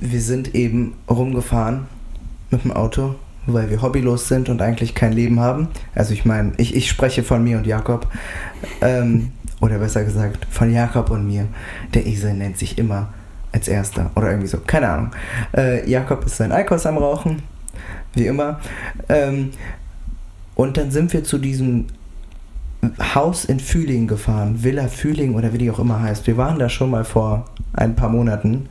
wir 0.00 0.20
sind 0.20 0.54
eben 0.54 0.94
rumgefahren 1.08 1.86
mit 2.50 2.64
dem 2.64 2.72
Auto, 2.72 3.14
weil 3.46 3.70
wir 3.70 3.82
hobbylos 3.82 4.28
sind 4.28 4.48
und 4.48 4.62
eigentlich 4.62 4.94
kein 4.94 5.12
Leben 5.12 5.40
haben. 5.40 5.68
Also 5.94 6.12
ich 6.14 6.24
meine, 6.24 6.52
ich, 6.56 6.74
ich 6.74 6.88
spreche 6.88 7.22
von 7.22 7.44
mir 7.44 7.58
und 7.58 7.66
Jakob. 7.66 8.06
Ähm, 8.80 9.32
oder 9.60 9.78
besser 9.78 10.04
gesagt, 10.04 10.46
von 10.50 10.72
Jakob 10.72 11.10
und 11.10 11.26
mir. 11.26 11.46
Der 11.94 12.06
Esel 12.06 12.34
nennt 12.34 12.58
sich 12.58 12.78
immer 12.78 13.12
als 13.52 13.68
erster 13.68 14.10
oder 14.14 14.30
irgendwie 14.30 14.48
so. 14.48 14.58
Keine 14.66 14.88
Ahnung. 14.88 15.10
Äh, 15.56 15.88
Jakob 15.88 16.24
ist 16.24 16.36
sein 16.36 16.52
Eikos 16.52 16.86
am 16.86 16.98
Rauchen, 16.98 17.42
wie 18.14 18.26
immer. 18.26 18.60
Ähm, 19.08 19.50
und 20.54 20.76
dann 20.76 20.90
sind 20.90 21.12
wir 21.12 21.24
zu 21.24 21.38
diesem 21.38 21.86
Haus 23.14 23.44
in 23.44 23.60
Fühling 23.60 24.06
gefahren. 24.06 24.62
Villa 24.62 24.88
Fühling 24.88 25.34
oder 25.34 25.52
wie 25.52 25.58
die 25.58 25.70
auch 25.70 25.78
immer 25.78 26.00
heißt. 26.00 26.26
Wir 26.26 26.36
waren 26.36 26.58
da 26.58 26.68
schon 26.68 26.90
mal 26.90 27.04
vor 27.04 27.46
ein 27.74 27.94
paar 27.94 28.08
Monaten. 28.08 28.68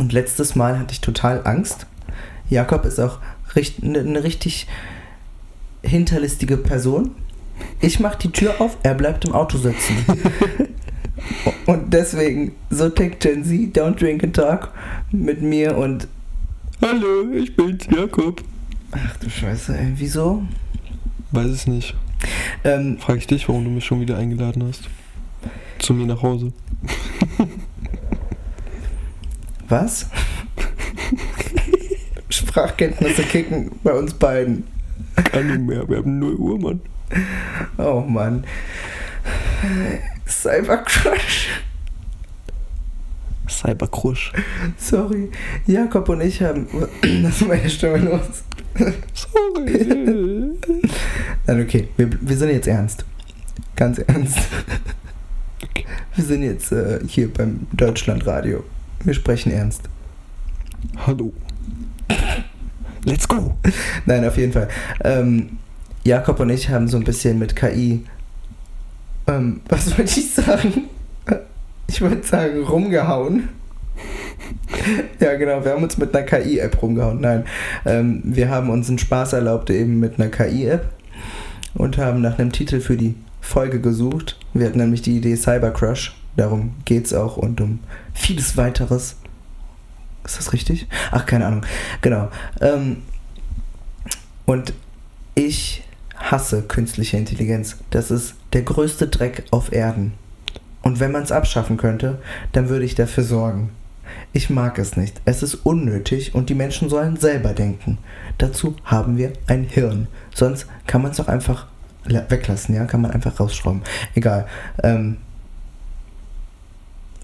Und 0.00 0.14
letztes 0.14 0.54
Mal 0.56 0.78
hatte 0.78 0.92
ich 0.92 1.02
total 1.02 1.42
Angst. 1.46 1.84
Jakob 2.48 2.86
ist 2.86 2.98
auch 2.98 3.18
eine 3.82 4.02
ne 4.02 4.24
richtig 4.24 4.66
hinterlistige 5.82 6.56
Person. 6.56 7.10
Ich 7.82 8.00
mache 8.00 8.16
die 8.16 8.32
Tür 8.32 8.62
auf, 8.62 8.78
er 8.82 8.94
bleibt 8.94 9.26
im 9.26 9.34
Auto 9.34 9.58
sitzen. 9.58 9.94
und 11.66 11.92
deswegen, 11.92 12.52
so 12.70 12.88
tickt 12.88 13.20
Gen 13.20 13.44
Z, 13.44 13.76
Don't 13.76 13.96
Drink 13.96 14.24
and 14.24 14.34
Talk 14.34 14.72
mit 15.12 15.42
mir 15.42 15.76
und. 15.76 16.08
Hallo, 16.80 17.30
ich 17.34 17.54
bin's, 17.54 17.86
Jakob. 17.94 18.42
Ach 18.92 19.16
du 19.18 19.28
Scheiße, 19.28 19.76
ey, 19.76 19.92
wieso? 19.96 20.42
Weiß 21.30 21.50
es 21.50 21.66
nicht. 21.66 21.94
Ähm, 22.64 22.96
Frag 22.98 23.18
ich 23.18 23.26
dich, 23.26 23.46
warum 23.50 23.64
du 23.64 23.70
mich 23.70 23.84
schon 23.84 24.00
wieder 24.00 24.16
eingeladen 24.16 24.64
hast. 24.66 24.88
Zu 25.78 25.92
mir 25.92 26.06
nach 26.06 26.22
Hause. 26.22 26.54
Was? 29.70 30.06
Sprachkenntnisse 32.28 33.22
kicken 33.22 33.70
bei 33.84 33.92
uns 33.92 34.14
beiden. 34.14 34.64
Kann 35.14 35.46
nicht 35.46 35.60
mehr, 35.60 35.88
wir 35.88 35.98
haben 35.98 36.18
0 36.18 36.34
Uhr, 36.34 36.58
Mann. 36.58 36.80
Oh 37.78 38.00
Mann. 38.00 38.44
Cybercrush. 40.26 41.48
Cybercrush. 43.48 44.32
Sorry. 44.76 45.30
Jakob 45.66 46.08
und 46.08 46.20
ich 46.20 46.42
haben. 46.42 46.66
Lass 47.02 47.40
meine 47.42 47.70
Stimme 47.70 47.98
los. 47.98 48.42
Sorry. 49.14 50.58
Nein, 51.46 51.62
okay. 51.62 51.88
Wir, 51.96 52.10
wir 52.20 52.36
sind 52.36 52.50
jetzt 52.50 52.66
ernst. 52.68 53.04
Ganz 53.76 53.98
ernst. 53.98 54.38
Okay. 55.62 55.84
Wir 56.16 56.24
sind 56.24 56.42
jetzt 56.42 56.72
äh, 56.72 57.00
hier 57.06 57.32
beim 57.32 57.66
Deutschlandradio. 57.72 58.64
Wir 59.02 59.14
sprechen 59.14 59.50
ernst. 59.52 59.82
Hallo. 61.06 61.32
Let's 63.04 63.26
go. 63.26 63.54
Nein, 64.04 64.26
auf 64.26 64.36
jeden 64.36 64.52
Fall. 64.52 64.68
Ähm, 65.02 65.58
Jakob 66.04 66.40
und 66.40 66.50
ich 66.50 66.68
haben 66.68 66.86
so 66.86 66.98
ein 66.98 67.04
bisschen 67.04 67.38
mit 67.38 67.56
KI. 67.56 68.04
Ähm, 69.26 69.60
was 69.68 69.96
wollte 69.96 70.20
ich 70.20 70.30
sagen? 70.30 70.84
Ich 71.86 72.00
wollte 72.02 72.26
sagen, 72.26 72.62
rumgehauen. 72.62 73.48
ja, 75.18 75.34
genau, 75.34 75.64
wir 75.64 75.72
haben 75.72 75.82
uns 75.82 75.98
mit 75.98 76.14
einer 76.14 76.26
KI-App 76.26 76.80
rumgehauen. 76.82 77.20
Nein, 77.20 77.44
ähm, 77.84 78.20
wir 78.24 78.48
haben 78.50 78.70
uns 78.70 78.88
einen 78.88 78.98
Spaß 78.98 79.32
erlaubt 79.32 79.70
eben 79.70 79.98
mit 79.98 80.20
einer 80.20 80.30
KI-App 80.30 80.88
und 81.74 81.98
haben 81.98 82.20
nach 82.20 82.38
einem 82.38 82.52
Titel 82.52 82.80
für 82.80 82.96
die 82.96 83.14
Folge 83.40 83.80
gesucht. 83.80 84.38
Wir 84.52 84.66
hatten 84.66 84.78
nämlich 84.78 85.02
die 85.02 85.16
Idee 85.16 85.36
Cybercrush. 85.36 86.19
Darum 86.36 86.74
geht's 86.84 87.12
auch 87.12 87.36
und 87.36 87.60
um 87.60 87.80
vieles 88.14 88.56
weiteres. 88.56 89.16
Ist 90.24 90.38
das 90.38 90.52
richtig? 90.52 90.86
Ach, 91.10 91.26
keine 91.26 91.46
Ahnung. 91.46 91.66
Genau. 92.02 92.28
Ähm, 92.60 93.02
und 94.46 94.74
ich 95.34 95.84
hasse 96.16 96.62
künstliche 96.62 97.16
Intelligenz. 97.16 97.78
Das 97.90 98.10
ist 98.10 98.34
der 98.52 98.62
größte 98.62 99.08
Dreck 99.08 99.44
auf 99.50 99.72
Erden. 99.72 100.12
Und 100.82 101.00
wenn 101.00 101.12
man 101.12 101.22
es 101.22 101.32
abschaffen 101.32 101.76
könnte, 101.76 102.20
dann 102.52 102.68
würde 102.68 102.84
ich 102.84 102.94
dafür 102.94 103.24
sorgen. 103.24 103.70
Ich 104.32 104.50
mag 104.50 104.78
es 104.78 104.96
nicht. 104.96 105.20
Es 105.24 105.42
ist 105.42 105.54
unnötig 105.54 106.34
und 106.34 106.48
die 106.50 106.54
Menschen 106.54 106.88
sollen 106.88 107.16
selber 107.16 107.52
denken. 107.52 107.98
Dazu 108.38 108.76
haben 108.84 109.16
wir 109.16 109.32
ein 109.46 109.64
Hirn. 109.64 110.08
Sonst 110.34 110.66
kann 110.86 111.02
man 111.02 111.12
es 111.12 111.18
doch 111.18 111.28
einfach 111.28 111.66
weglassen, 112.04 112.74
ja? 112.74 112.86
Kann 112.86 113.02
man 113.02 113.10
einfach 113.10 113.38
rausschrauben. 113.38 113.82
Egal. 114.14 114.46
Ähm, 114.82 115.18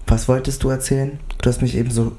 was 0.07 0.27
wolltest 0.27 0.63
du 0.63 0.69
erzählen? 0.69 1.19
Du 1.41 1.49
hast 1.49 1.61
mich 1.61 1.75
eben 1.75 1.91
so 1.91 2.13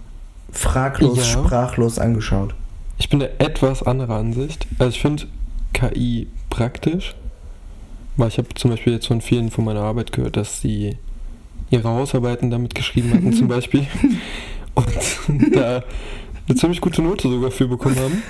fraglos, 0.53 1.19
ja. 1.19 1.25
sprachlos 1.25 1.99
angeschaut. 1.99 2.55
Ich 2.99 3.09
bin 3.09 3.21
der 3.21 3.41
etwas 3.41 3.83
anderer 3.83 4.17
Ansicht. 4.17 4.67
Also 4.79 4.91
ich 4.91 5.01
finde 5.01 5.25
KI 5.73 6.29
praktisch, 6.51 7.15
weil 8.17 8.29
ich 8.29 8.39
habe 8.39 8.49
zum 8.55 8.71
Beispiel 8.71 8.95
jetzt 8.95 9.07
von 9.07 9.21
vielen 9.21 9.51
von 9.51 9.65
meiner 9.65 9.81
Arbeit 9.81 10.13
gehört, 10.13 10.37
dass 10.37 10.61
sie 10.61 10.99
ihre 11.71 11.89
Hausarbeiten 11.89 12.51
damit 12.51 12.75
geschrieben 12.75 13.13
hatten 13.15 13.33
zum 13.33 13.49
Beispiel 13.49 13.87
und 14.75 15.55
da 15.55 15.83
eine 16.49 16.57
ziemlich 16.57 16.81
gute 16.81 17.03
Note 17.03 17.29
sogar 17.29 17.51
für 17.51 17.69
bekommen 17.69 17.99
haben, 17.99 18.23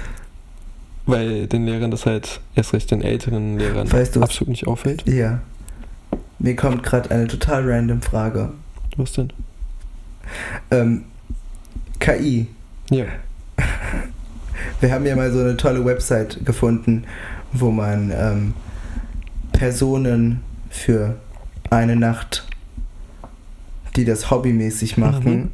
weil 1.06 1.46
den 1.46 1.64
Lehrern 1.66 1.90
das 1.90 2.04
halt 2.04 2.40
erst 2.54 2.72
recht 2.72 2.90
den 2.90 3.02
älteren 3.02 3.58
Lehrern 3.58 3.90
weißt 3.90 4.16
du, 4.16 4.22
absolut 4.22 4.48
nicht 4.48 4.66
auffällt. 4.66 5.04
Ja. 5.06 5.40
Mir 6.38 6.56
kommt 6.56 6.82
gerade 6.82 7.10
eine 7.10 7.26
total 7.26 7.68
random 7.68 8.02
Frage. 8.02 8.52
Was 8.98 9.12
denn? 9.12 9.32
Ähm, 10.70 11.04
KI. 12.00 12.48
Ja. 12.90 13.04
Wir 14.80 14.92
haben 14.92 15.06
ja 15.06 15.14
mal 15.14 15.32
so 15.32 15.38
eine 15.38 15.56
tolle 15.56 15.84
Website 15.84 16.44
gefunden, 16.44 17.04
wo 17.52 17.70
man 17.70 18.12
ähm, 18.14 18.54
Personen 19.52 20.40
für 20.68 21.16
eine 21.70 21.96
Nacht, 21.96 22.46
die 23.96 24.04
das 24.04 24.30
hobbymäßig 24.30 24.96
machen, 24.96 25.36
mhm. 25.36 25.50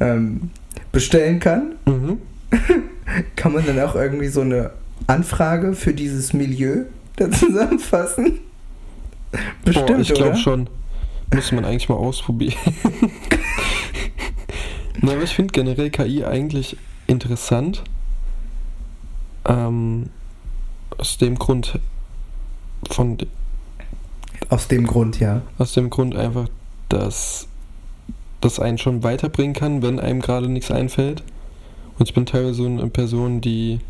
ähm, 0.00 0.50
bestellen 0.92 1.40
kann. 1.40 1.76
Mhm. 1.86 2.18
kann 3.36 3.52
man 3.52 3.64
dann 3.64 3.80
auch 3.80 3.94
irgendwie 3.94 4.28
so 4.28 4.42
eine 4.42 4.72
Anfrage 5.06 5.72
für 5.74 5.94
dieses 5.94 6.34
Milieu 6.34 6.84
da 7.16 7.30
zusammenfassen? 7.30 8.40
Bestimmt, 9.64 9.86
Boah, 9.86 9.98
ich 9.98 10.12
glaube 10.12 10.36
schon. 10.36 10.68
Muss 11.34 11.52
man 11.52 11.64
eigentlich 11.64 11.88
mal 11.88 11.96
ausprobieren. 11.96 12.56
ja, 15.02 15.12
aber 15.12 15.22
ich 15.22 15.34
finde 15.34 15.52
generell 15.52 15.90
KI 15.90 16.24
eigentlich 16.24 16.76
interessant. 17.06 17.82
Ähm, 19.44 20.10
aus 20.98 21.18
dem 21.18 21.38
Grund 21.38 21.78
von. 22.90 23.18
Aus 24.48 24.68
dem 24.68 24.86
Grund, 24.86 25.20
ja. 25.20 25.42
Aus 25.58 25.72
dem 25.72 25.90
Grund 25.90 26.16
einfach, 26.16 26.48
dass 26.88 27.46
das 28.40 28.58
einen 28.58 28.78
schon 28.78 29.02
weiterbringen 29.02 29.54
kann, 29.54 29.82
wenn 29.82 30.00
einem 30.00 30.20
gerade 30.20 30.48
nichts 30.48 30.70
einfällt. 30.70 31.22
Und 31.98 32.08
ich 32.08 32.14
bin 32.14 32.26
teilweise 32.26 32.54
so 32.54 32.66
eine 32.66 32.88
Person, 32.88 33.40
die 33.40 33.80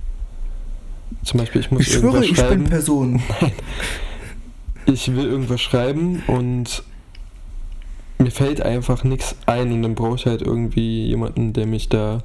zum 1.24 1.38
Beispiel, 1.38 1.60
ich 1.60 1.70
muss 1.70 1.82
ich 1.82 1.94
irgendwas 1.94 2.26
schwöre, 2.26 2.34
schreiben. 2.34 2.52
Ich 2.52 2.58
bin 2.58 2.70
Person. 2.70 3.22
Nein. 3.40 3.52
Ich 4.86 5.14
will 5.14 5.26
irgendwas 5.26 5.60
schreiben 5.60 6.22
und 6.26 6.82
mir 8.20 8.30
fällt 8.30 8.60
einfach 8.60 9.02
nichts 9.04 9.34
ein 9.46 9.72
und 9.72 9.82
dann 9.82 9.94
brauche 9.94 10.16
ich 10.16 10.26
halt 10.26 10.42
irgendwie 10.42 11.06
jemanden, 11.06 11.52
der 11.52 11.66
mich 11.66 11.88
da 11.88 12.22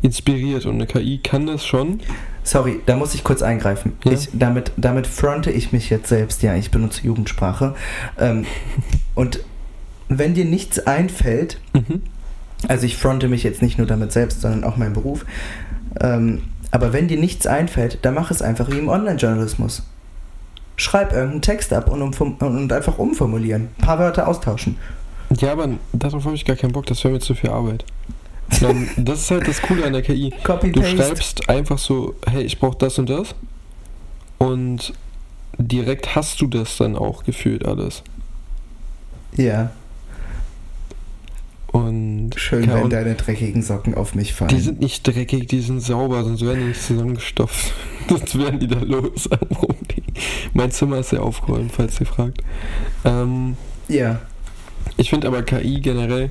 inspiriert 0.00 0.66
und 0.66 0.76
eine 0.76 0.86
KI 0.86 1.18
kann 1.18 1.46
das 1.46 1.66
schon. 1.66 2.00
Sorry, 2.44 2.80
da 2.86 2.96
muss 2.96 3.14
ich 3.14 3.24
kurz 3.24 3.42
eingreifen. 3.42 3.92
Ja? 4.04 4.12
Ich, 4.12 4.30
damit, 4.32 4.72
damit 4.76 5.06
fronte 5.06 5.50
ich 5.50 5.72
mich 5.72 5.90
jetzt 5.90 6.08
selbst, 6.08 6.42
ja, 6.42 6.54
ich 6.54 6.70
benutze 6.70 7.04
Jugendsprache. 7.04 7.74
Ähm, 8.18 8.46
und 9.14 9.40
wenn 10.08 10.34
dir 10.34 10.44
nichts 10.44 10.78
einfällt, 10.78 11.60
mhm. 11.74 12.02
also 12.66 12.86
ich 12.86 12.96
fronte 12.96 13.28
mich 13.28 13.42
jetzt 13.42 13.60
nicht 13.60 13.76
nur 13.76 13.86
damit 13.86 14.12
selbst, 14.12 14.40
sondern 14.40 14.64
auch 14.64 14.76
meinen 14.76 14.94
Beruf, 14.94 15.26
ähm, 16.00 16.42
aber 16.70 16.92
wenn 16.92 17.08
dir 17.08 17.18
nichts 17.18 17.46
einfällt, 17.46 17.98
dann 18.02 18.14
mach 18.14 18.30
es 18.30 18.42
einfach 18.42 18.70
wie 18.70 18.78
im 18.78 18.88
Online-Journalismus. 18.88 19.82
Schreib 20.76 21.12
irgendeinen 21.12 21.42
Text 21.42 21.72
ab 21.72 21.90
und, 21.90 22.02
um, 22.02 22.34
und 22.34 22.72
einfach 22.72 22.98
umformulieren. 22.98 23.68
Ein 23.78 23.84
paar 23.84 23.98
Wörter 23.98 24.28
austauschen. 24.28 24.76
Ja, 25.36 25.52
aber 25.52 25.68
darauf 25.92 26.24
habe 26.24 26.34
ich 26.34 26.44
gar 26.44 26.56
keinen 26.56 26.72
Bock, 26.72 26.86
das 26.86 27.04
wäre 27.04 27.12
mir 27.12 27.20
zu 27.20 27.34
viel 27.34 27.50
Arbeit. 27.50 27.84
Dann, 28.60 28.88
das 28.96 29.20
ist 29.20 29.30
halt 29.30 29.46
das 29.46 29.60
Coole 29.60 29.84
an 29.84 29.92
der 29.92 30.02
KI. 30.02 30.32
Copy 30.42 30.72
du 30.72 30.82
schreibst 30.82 31.48
einfach 31.50 31.78
so, 31.78 32.14
hey, 32.26 32.42
ich 32.42 32.58
brauche 32.58 32.78
das 32.78 32.98
und 32.98 33.10
das. 33.10 33.34
Und 34.38 34.94
direkt 35.58 36.14
hast 36.14 36.40
du 36.40 36.46
das 36.46 36.76
dann 36.76 36.96
auch 36.96 37.24
gefühlt 37.24 37.66
alles. 37.66 38.02
Ja. 39.36 39.70
Und 41.70 42.30
schön, 42.36 42.64
ja, 42.64 42.76
wenn 42.76 42.84
und 42.84 42.92
deine 42.92 43.14
dreckigen 43.14 43.62
Socken 43.62 43.94
auf 43.94 44.14
mich 44.14 44.32
fallen. 44.32 44.48
Die 44.48 44.60
sind 44.60 44.80
nicht 44.80 45.06
dreckig, 45.06 45.48
die 45.48 45.60
sind 45.60 45.80
sauber, 45.80 46.24
sonst 46.24 46.40
wären 46.40 46.60
die 46.60 46.64
nicht 46.66 46.82
zusammengestopft. 46.82 47.74
sonst 48.08 48.38
wären 48.38 48.58
die 48.58 48.66
da 48.66 48.78
los. 48.80 49.28
mein 50.54 50.70
Zimmer 50.70 50.98
ist 50.98 51.10
sehr 51.10 51.22
aufgeräumt, 51.22 51.70
falls 51.72 52.00
ihr 52.00 52.06
fragt. 52.06 52.40
Ähm, 53.04 53.56
ja. 53.88 54.20
Ich 54.96 55.10
finde 55.10 55.28
aber 55.28 55.42
KI 55.42 55.80
generell 55.80 56.30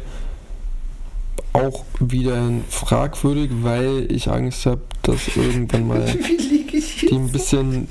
auch 1.54 1.86
wieder 2.00 2.42
fragwürdig, 2.70 3.50
weil 3.62 4.12
ich 4.12 4.30
Angst 4.30 4.66
habe, 4.66 4.82
dass 5.04 5.36
irgendwann 5.36 5.88
mal 5.88 6.06
die 7.02 7.10
ein 7.12 7.32
bisschen 7.32 7.88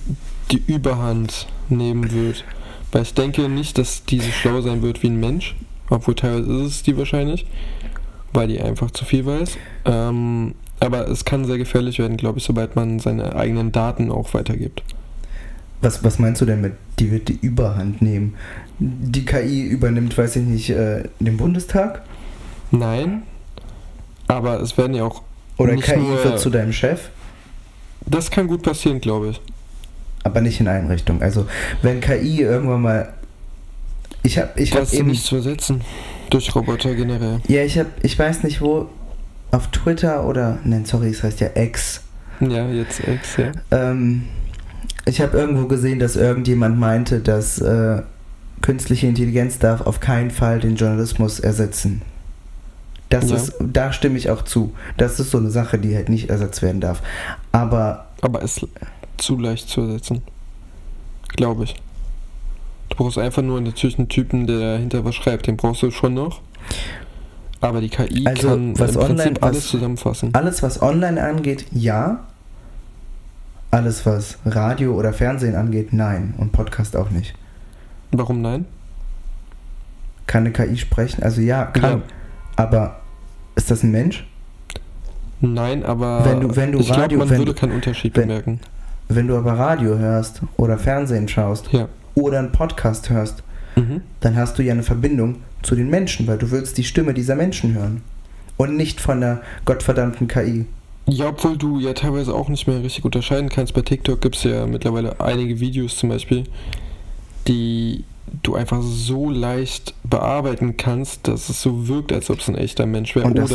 die 0.51 0.63
Überhand 0.67 1.47
nehmen 1.69 2.13
wird. 2.13 2.45
Weil 2.93 3.03
ich 3.03 3.15
denke 3.15 3.49
nicht, 3.49 3.79
dass 3.79 4.05
die 4.05 4.21
so 4.21 4.31
schlau 4.31 4.61
sein 4.61 4.83
wird 4.83 5.03
wie 5.03 5.09
ein 5.09 5.19
Mensch, 5.19 5.57
obwohl 5.91 6.15
teilweise 6.15 6.65
ist 6.65 6.73
es 6.73 6.83
die 6.83 6.97
wahrscheinlich, 6.97 7.47
weil 8.33 8.49
die 8.49 8.61
einfach 8.61 8.91
zu 8.91 9.05
viel 9.05 9.27
weiß. 9.27 9.59
Ähm, 9.85 10.55
aber 10.79 11.09
es 11.09 11.25
kann 11.25 11.45
sehr 11.45 11.59
gefährlich 11.59 11.99
werden, 11.99 12.17
glaube 12.17 12.39
ich, 12.39 12.45
sobald 12.45 12.77
man 12.77 13.01
seine 13.01 13.35
eigenen 13.35 13.73
Daten 13.73 14.11
auch 14.11 14.35
weitergibt. 14.35 14.83
Was, 15.83 16.03
was 16.03 16.19
meinst 16.19 16.41
du 16.41 16.47
denn 16.47 16.61
mit, 16.61 16.73
die 16.99 17.11
wird 17.11 17.29
die 17.29 17.39
Überhand 17.41 18.01
nehmen? 18.03 18.35
Die 18.79 19.25
KI 19.25 19.63
übernimmt, 19.63 20.17
weiß 20.17 20.37
ich 20.37 20.45
nicht, 20.45 20.71
äh, 20.71 21.05
den 21.21 21.37
Bundestag? 21.37 22.03
Nein, 22.71 23.23
aber 24.27 24.61
es 24.61 24.77
werden 24.77 24.95
ja 24.95 25.05
auch. 25.05 25.23
Oder 25.59 25.77
KI 25.77 25.97
nur- 25.99 26.23
wird 26.25 26.39
zu 26.39 26.51
deinem 26.51 26.73
Chef? 26.73 27.09
Das 28.05 28.31
kann 28.31 28.47
gut 28.47 28.63
passieren, 28.63 29.01
glaube 29.01 29.29
ich. 29.31 29.41
Aber 30.25 30.41
nicht 30.41 30.61
in 30.61 30.69
allen 30.69 30.89
Richtungen. 30.89 31.23
Also, 31.23 31.47
wenn 31.83 32.01
KI 32.01 32.43
irgendwann 32.43 32.83
mal. 32.83 33.13
Ich 34.23 34.39
habe 34.39 34.51
ich 34.61 34.73
hab 34.73 34.81
Das 34.81 34.93
ist 34.93 34.99
eben. 34.99 35.09
nicht 35.09 35.25
zu 35.25 35.37
ersetzen. 35.37 35.83
Durch 36.31 36.53
Roboter 36.55 36.95
generell. 36.95 37.41
Ja, 37.47 37.63
ich 37.63 37.79
habe, 37.79 37.91
ich 38.03 38.19
weiß 38.19 38.43
nicht 38.43 38.61
wo, 38.61 38.89
auf 39.53 39.69
Twitter 39.71 40.27
oder. 40.27 40.59
Nein, 40.65 40.85
sorry, 40.85 41.09
es 41.11 41.23
heißt 41.23 41.41
ja 41.41 41.49
X. 41.55 42.03
Ja, 42.41 42.69
jetzt 42.69 43.01
Ex, 43.07 43.37
ja. 43.37 43.53
Ähm, 43.71 44.25
ich 45.07 45.21
habe 45.21 45.37
irgendwo 45.39 45.67
gesehen, 45.67 45.99
dass 45.99 46.17
irgendjemand 46.17 46.79
meinte, 46.79 47.21
dass 47.21 47.59
äh, 47.61 48.03
künstliche 48.61 49.07
Intelligenz 49.07 49.59
darf 49.59 49.81
auf 49.83 50.01
keinen 50.01 50.31
Fall 50.31 50.61
den 50.61 50.77
Journalismus 50.77 51.41
ersetzen. 51.41 52.03
Das 53.09 53.31
Ja. 53.31 53.37
ist, 53.37 53.55
da 53.61 53.93
stimme 53.93 54.19
ich 54.19 54.31
auch 54.31 54.43
zu. 54.43 54.73
Das 54.97 55.21
ist 55.21 55.31
so 55.31 55.39
eine 55.39 55.51
Sache, 55.51 55.79
die 55.79 55.95
halt 55.95 56.09
nicht 56.09 56.29
ersetzt 56.29 56.61
werden 56.63 56.81
darf. 56.81 57.03
Aber 57.53 58.07
Aber 58.21 58.43
ist 58.43 58.67
zu 59.17 59.39
leicht 59.39 59.69
zu 59.69 59.83
ersetzen. 59.83 60.23
Glaube 61.37 61.65
ich. 61.65 61.77
Du 62.89 62.97
brauchst 62.97 63.19
einfach 63.19 63.43
nur 63.43 63.61
natürlich 63.61 63.99
einen 63.99 64.09
Typen, 64.09 64.47
der 64.47 64.59
dahinter 64.59 65.05
was 65.05 65.15
schreibt. 65.15 65.47
Den 65.47 65.57
brauchst 65.57 65.83
du 65.83 65.91
schon 65.91 66.15
noch. 66.15 66.41
Aber 67.61 67.81
die 67.81 67.89
KI 67.89 68.27
Also, 68.27 68.49
kann 68.49 68.79
was 68.79 68.95
im 68.95 69.01
Prinzip 69.01 69.11
online- 69.11 69.43
alles 69.43 69.57
was- 69.59 69.69
zusammenfassen. 69.69 70.35
alles, 70.35 70.63
was 70.63 70.83
online 70.83 71.23
angeht, 71.23 71.67
ja. 71.73 72.25
Alles, 73.77 74.07
was 74.07 74.39
Radio 74.47 74.95
oder 74.95 75.13
Fernsehen 75.13 75.55
angeht, 75.55 75.93
nein. 75.93 76.33
Und 76.39 76.51
Podcast 76.53 76.97
auch 76.97 77.11
nicht. 77.11 77.35
Warum 78.11 78.41
nein? 78.41 78.65
Kann 80.27 80.45
eine 80.47 80.53
KI 80.53 80.79
sprechen? 80.79 81.23
Also 81.23 81.43
ja, 81.43 81.67
kann. 81.67 81.99
Ja. 81.99 82.03
Aber 82.57 83.01
ist 83.55 83.71
das 83.71 83.83
ein 83.83 83.91
Mensch? 83.91 84.27
Nein, 85.43 85.85
aber 85.85 86.25
Wenn 86.25 86.41
du- 86.41 86.57
wenn 86.57 86.73
du 86.73 86.79
ich 86.79 86.87
glaube, 86.87 87.03
Radio- 87.03 87.19
man 87.19 87.29
wenn 87.29 87.39
würde 87.41 87.53
keinen 87.53 87.73
Unterschied 87.73 88.17
wenn- 88.17 88.29
bemerken. 88.29 88.61
Wenn 89.09 89.29
du 89.29 89.37
aber 89.37 89.53
Radio 89.59 89.99
hörst 89.99 90.41
oder 90.57 90.79
Fernsehen 90.79 91.29
schaust 91.29 91.69
Ja. 91.73 91.87
oder 92.15 92.39
einen 92.39 92.53
Podcast 92.53 93.11
hörst, 93.11 93.43
Mhm. 93.77 94.01
dann 94.21 94.37
hast 94.37 94.59
du 94.59 94.63
ja 94.63 94.73
eine 94.73 94.85
Verbindung 94.85 95.37
zu 95.63 95.77
den 95.77 95.91
Menschen, 95.91 96.27
weil 96.27 96.39
du 96.39 96.51
willst 96.51 96.79
die 96.79 96.85
Stimme 96.85 97.13
dieser 97.13 97.35
Menschen 97.35 97.75
hören. 97.75 98.01
Und 98.57 98.75
nicht 98.79 99.03
von 99.03 99.21
der 99.21 99.43
gottverdammten 99.67 100.29
KI. 100.29 100.65
Ja, 101.09 101.29
obwohl 101.29 101.57
du 101.57 101.79
ja 101.79 101.93
teilweise 101.93 102.35
auch 102.35 102.49
nicht 102.49 102.67
mehr 102.67 102.83
richtig 102.83 103.05
unterscheiden 103.05 103.49
kannst. 103.49 103.75
Bei 103.75 103.83
TikTok 103.83 104.21
gibt 104.21 104.37
es 104.37 104.43
ja 104.43 104.67
mittlerweile 104.67 105.21
einige 105.21 105.61
Videos 105.61 105.97
zum 105.97 106.09
Beispiel, 106.09 106.45
die 107.47 108.05
du 108.43 108.57
einfach 108.57 108.83
so 108.83 109.31
leicht 109.31 109.95
bearbeiten 110.03 110.77
kannst, 110.77 111.29
dass 111.29 111.49
es 111.49 111.63
so 111.63 111.87
wirkt, 111.87 112.13
als 112.13 112.29
ob 112.29 112.41
es 112.41 112.49
ein 112.49 112.57
echter 112.57 112.87
Mensch 112.87 113.15
wäre. 113.15 113.31
Oder 113.31 113.47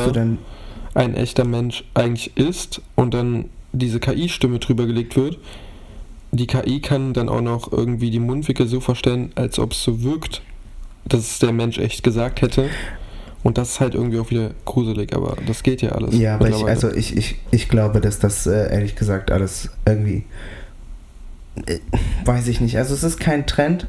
ein 0.94 1.16
echter 1.16 1.46
Mensch 1.46 1.84
eigentlich 1.94 2.36
ist 2.38 2.82
und 2.96 3.14
dann 3.14 3.46
diese 3.74 4.00
KI-Stimme 4.00 4.60
drüber 4.60 4.86
gelegt 4.86 5.16
wird. 5.16 5.38
Die 6.32 6.48
KI 6.48 6.80
kann 6.80 7.14
dann 7.14 7.28
auch 7.28 7.42
noch 7.42 7.72
irgendwie 7.72 8.12
die 8.12 8.20
Mundwinkel 8.20 8.68
so 8.68 8.80
verstellen, 8.80 9.32
als 9.36 9.60
ob 9.60 9.74
es 9.74 9.84
so 9.84 10.04
wirkt, 10.04 10.42
dass 11.06 11.22
es 11.22 11.40
der 11.40 11.52
Mensch 11.52 11.78
echt 11.78 12.04
gesagt 12.04 12.42
hätte. 12.42 12.70
Und 13.44 13.58
das 13.58 13.70
ist 13.70 13.80
halt 13.80 13.96
irgendwie 13.96 14.20
auch 14.20 14.30
wieder 14.30 14.52
gruselig, 14.66 15.16
aber 15.16 15.36
das 15.48 15.64
geht 15.64 15.82
ja 15.82 15.94
alles. 15.94 16.16
Ja, 16.16 16.36
aber 16.36 16.50
ich, 16.50 16.64
also 16.64 16.92
ich, 16.94 17.18
ich, 17.18 17.40
ich 17.50 17.70
glaube, 17.70 18.00
dass 18.02 18.20
das 18.20 18.46
äh, 18.46 18.72
ehrlich 18.72 18.96
gesagt 18.96 19.32
alles 19.32 19.70
irgendwie. 19.86 20.26
Äh, 21.66 21.80
weiß 22.26 22.48
ich 22.48 22.62
nicht. 22.62 22.78
Also 22.78 22.94
es 22.94 23.04
ist 23.04 23.20
kein 23.20 23.48
Trend. 23.48 23.88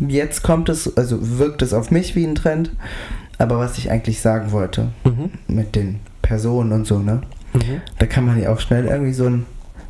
Jetzt 0.00 0.42
kommt 0.42 0.68
es, 0.68 0.96
also 0.96 1.18
wirkt 1.38 1.60
es 1.62 1.72
auf 1.74 1.90
mich 1.90 2.14
wie 2.16 2.24
ein 2.26 2.34
Trend. 2.34 2.70
Aber 3.36 3.58
was 3.58 3.78
ich 3.78 3.90
eigentlich 3.90 4.20
sagen 4.20 4.50
wollte, 4.52 4.88
Mhm. 5.04 5.30
mit 5.46 5.76
den 5.76 6.00
Personen 6.22 6.72
und 6.72 6.86
so, 6.86 6.98
ne? 6.98 7.22
Mhm. 7.52 7.80
Da 7.98 8.06
kann 8.06 8.24
man 8.26 8.40
ja 8.40 8.50
auch 8.52 8.58
schnell 8.60 8.86
irgendwie 8.86 9.12
so 9.12 9.26
einen 9.26 9.46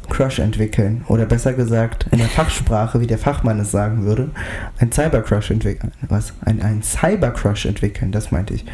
Crush 0.09 0.39
entwickeln. 0.39 1.05
Oder 1.09 1.27
besser 1.27 1.53
gesagt, 1.53 2.07
in 2.11 2.19
der 2.19 2.29
Fachsprache, 2.29 3.01
wie 3.01 3.07
der 3.07 3.19
Fachmann 3.19 3.61
es 3.61 3.71
sagen 3.71 4.05
würde, 4.05 4.31
ein 4.79 4.93
Cybercrush 4.93 5.51
entwickeln. 5.51 5.93
Was? 6.09 6.33
Ein, 6.45 6.63
ein 6.63 6.83
Cybercrush 6.83 7.67
entwickeln, 7.67 8.13
das 8.13 8.31
meinte 8.31 8.55
ich. 8.55 8.65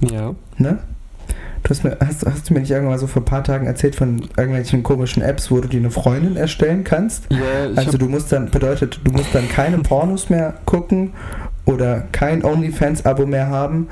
Ja. 0.00 0.34
Ne? 0.56 0.78
Du 1.62 1.70
hast, 1.70 1.84
mir, 1.84 1.96
hast, 2.00 2.24
hast 2.24 2.48
du 2.48 2.54
mir 2.54 2.60
nicht 2.60 2.70
irgendwann 2.70 2.94
mal 2.94 2.98
so 2.98 3.06
vor 3.06 3.22
ein 3.22 3.24
paar 3.24 3.42
Tagen 3.42 3.66
erzählt 3.66 3.96
von 3.96 4.20
irgendwelchen 4.36 4.82
komischen 4.82 5.22
Apps, 5.22 5.50
wo 5.50 5.60
du 5.60 5.68
dir 5.68 5.80
eine 5.80 5.90
Freundin 5.90 6.36
erstellen 6.36 6.84
kannst? 6.84 7.26
Ja, 7.30 7.70
ich 7.70 7.78
Also 7.78 7.98
du 7.98 8.08
musst 8.08 8.32
dann, 8.32 8.50
bedeutet, 8.50 9.00
du 9.04 9.12
musst 9.12 9.34
dann 9.34 9.48
keine 9.48 9.78
Pornos 9.82 10.30
mehr 10.30 10.54
gucken 10.66 11.12
oder 11.64 12.04
kein 12.12 12.44
OnlyFans-Abo 12.44 13.26
mehr 13.26 13.48
haben 13.48 13.88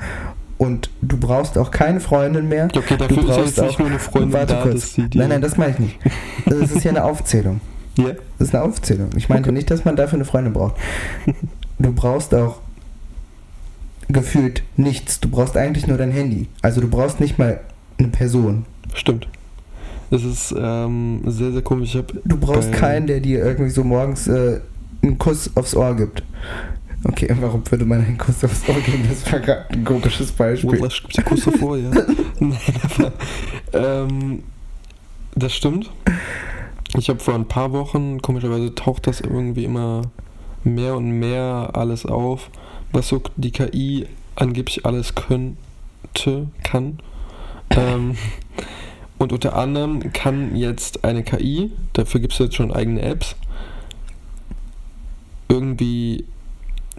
und 0.57 0.89
du 1.01 1.17
brauchst 1.17 1.57
auch 1.57 1.71
keine 1.71 1.99
Freundin 1.99 2.47
mehr. 2.49 2.65
okay, 2.75 2.97
Du 2.97 2.97
dafür 2.97 3.17
ist 3.17 3.27
ja 3.29 3.35
brauchst 3.35 3.57
jetzt 3.57 3.61
nicht 3.61 3.73
auch- 3.75 3.79
nur 3.79 3.87
eine 3.89 3.99
Freundin 3.99 4.33
Warte 4.33 4.53
da, 4.53 4.61
kurz. 4.63 4.97
Nein, 4.97 5.09
nein, 5.29 5.41
das 5.41 5.57
meine 5.57 5.71
ich 5.73 5.79
nicht. 5.79 5.99
Das 6.45 6.71
ist 6.71 6.83
ja 6.83 6.91
eine 6.91 7.03
Aufzählung. 7.03 7.61
Ja. 7.99 8.09
Das 8.37 8.49
ist 8.49 8.53
eine 8.53 8.63
Aufzählung. 8.63 9.09
Ich 9.15 9.27
meinte 9.27 9.49
Okay. 9.49 9.57
nicht, 9.57 9.71
dass 9.71 9.83
man 9.83 9.95
dafür 9.95 10.17
eine 10.17 10.25
Freundin 10.25 10.53
braucht. 10.53 10.75
Du 11.79 11.91
brauchst 11.91 12.31
auch 12.35 12.59
gefühlt 14.07 14.61
nichts. 14.75 15.19
Du 15.19 15.29
brauchst 15.29 15.57
eigentlich 15.57 15.87
nur 15.87 15.97
dein 15.97 16.11
Handy. 16.11 16.47
Also 16.61 16.79
du 16.79 16.87
brauchst 16.87 17.19
nicht 17.19 17.39
mal 17.39 17.59
eine 17.97 18.09
Person. 18.09 18.65
Stimmt. 18.93 19.27
Das 20.11 20.23
ist 20.23 20.53
ähm, 20.57 21.21
sehr, 21.25 21.51
sehr 21.51 21.63
komisch. 21.63 21.97
Du 22.23 22.37
brauchst 22.37 22.71
keinen, 22.71 23.07
der 23.07 23.19
dir 23.19 23.43
irgendwie 23.43 23.71
so 23.71 23.83
morgens 23.83 24.27
äh, 24.27 24.59
einen 25.01 25.17
Kuss 25.17 25.49
aufs 25.55 25.75
Ohr 25.75 25.95
gibt. 25.95 26.21
Okay, 27.07 27.27
warum 27.39 27.63
würde 27.69 27.85
man 27.85 28.03
einen 28.03 28.17
Kuss 28.17 28.43
aufs 28.43 28.67
Ohr 28.67 28.75
geben? 28.75 29.05
Das 29.09 29.31
war 29.31 29.39
gerade 29.39 29.69
ein 29.69 29.83
komisches 29.83 30.31
Beispiel. 30.31 30.85
Ich 30.85 31.03
dir 31.03 31.23
kurz 31.23 31.45
davor, 31.45 31.77
ja. 31.77 31.89
Nein, 32.39 32.59
aber, 32.83 33.13
ähm, 33.73 34.43
das 35.35 35.53
stimmt. 35.53 35.89
Ich 36.97 37.09
habe 37.09 37.19
vor 37.19 37.35
ein 37.35 37.47
paar 37.47 37.71
Wochen, 37.71 38.21
komischerweise 38.21 38.73
taucht 38.73 39.07
das 39.07 39.21
irgendwie 39.21 39.65
immer 39.65 40.03
mehr 40.63 40.95
und 40.95 41.11
mehr 41.11 41.71
alles 41.73 42.05
auf, 42.05 42.49
was 42.91 43.07
so 43.07 43.21
die 43.35 43.51
KI 43.51 44.07
angeblich 44.35 44.85
alles 44.85 45.15
könnte, 45.15 46.47
kann. 46.63 46.99
Ähm, 47.71 48.15
und 49.17 49.33
unter 49.33 49.55
anderem 49.55 50.13
kann 50.13 50.55
jetzt 50.55 51.03
eine 51.03 51.23
KI, 51.23 51.71
dafür 51.93 52.21
gibt 52.21 52.33
es 52.33 52.39
jetzt 52.39 52.55
schon 52.55 52.71
eigene 52.71 53.01
Apps, 53.01 53.35
irgendwie 55.49 56.25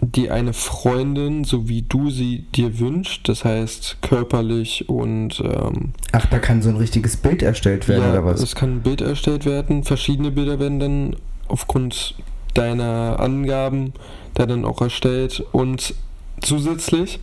die 0.01 0.31
eine 0.31 0.53
Freundin, 0.53 1.43
so 1.43 1.67
wie 1.67 1.81
du 1.81 2.09
sie 2.09 2.45
dir 2.55 2.79
wünschst, 2.79 3.27
das 3.27 3.43
heißt 3.43 3.97
körperlich 4.01 4.87
und 4.87 5.41
ähm, 5.41 5.93
Ach, 6.13 6.25
da 6.27 6.39
kann 6.39 6.61
so 6.61 6.69
ein 6.69 6.77
richtiges 6.77 7.17
Bild 7.17 7.43
erstellt 7.43 7.87
werden 7.87 8.03
ja, 8.03 8.11
oder 8.11 8.25
was? 8.25 8.41
es 8.41 8.55
kann 8.55 8.77
ein 8.77 8.81
Bild 8.81 9.01
erstellt 9.01 9.45
werden, 9.45 9.83
verschiedene 9.83 10.31
Bilder 10.31 10.59
werden 10.59 10.79
dann 10.79 11.15
aufgrund 11.47 12.15
deiner 12.53 13.19
Angaben 13.19 13.93
da 14.35 14.45
dann 14.45 14.63
auch 14.63 14.81
erstellt 14.81 15.43
und 15.51 15.93
zusätzlich 16.41 17.19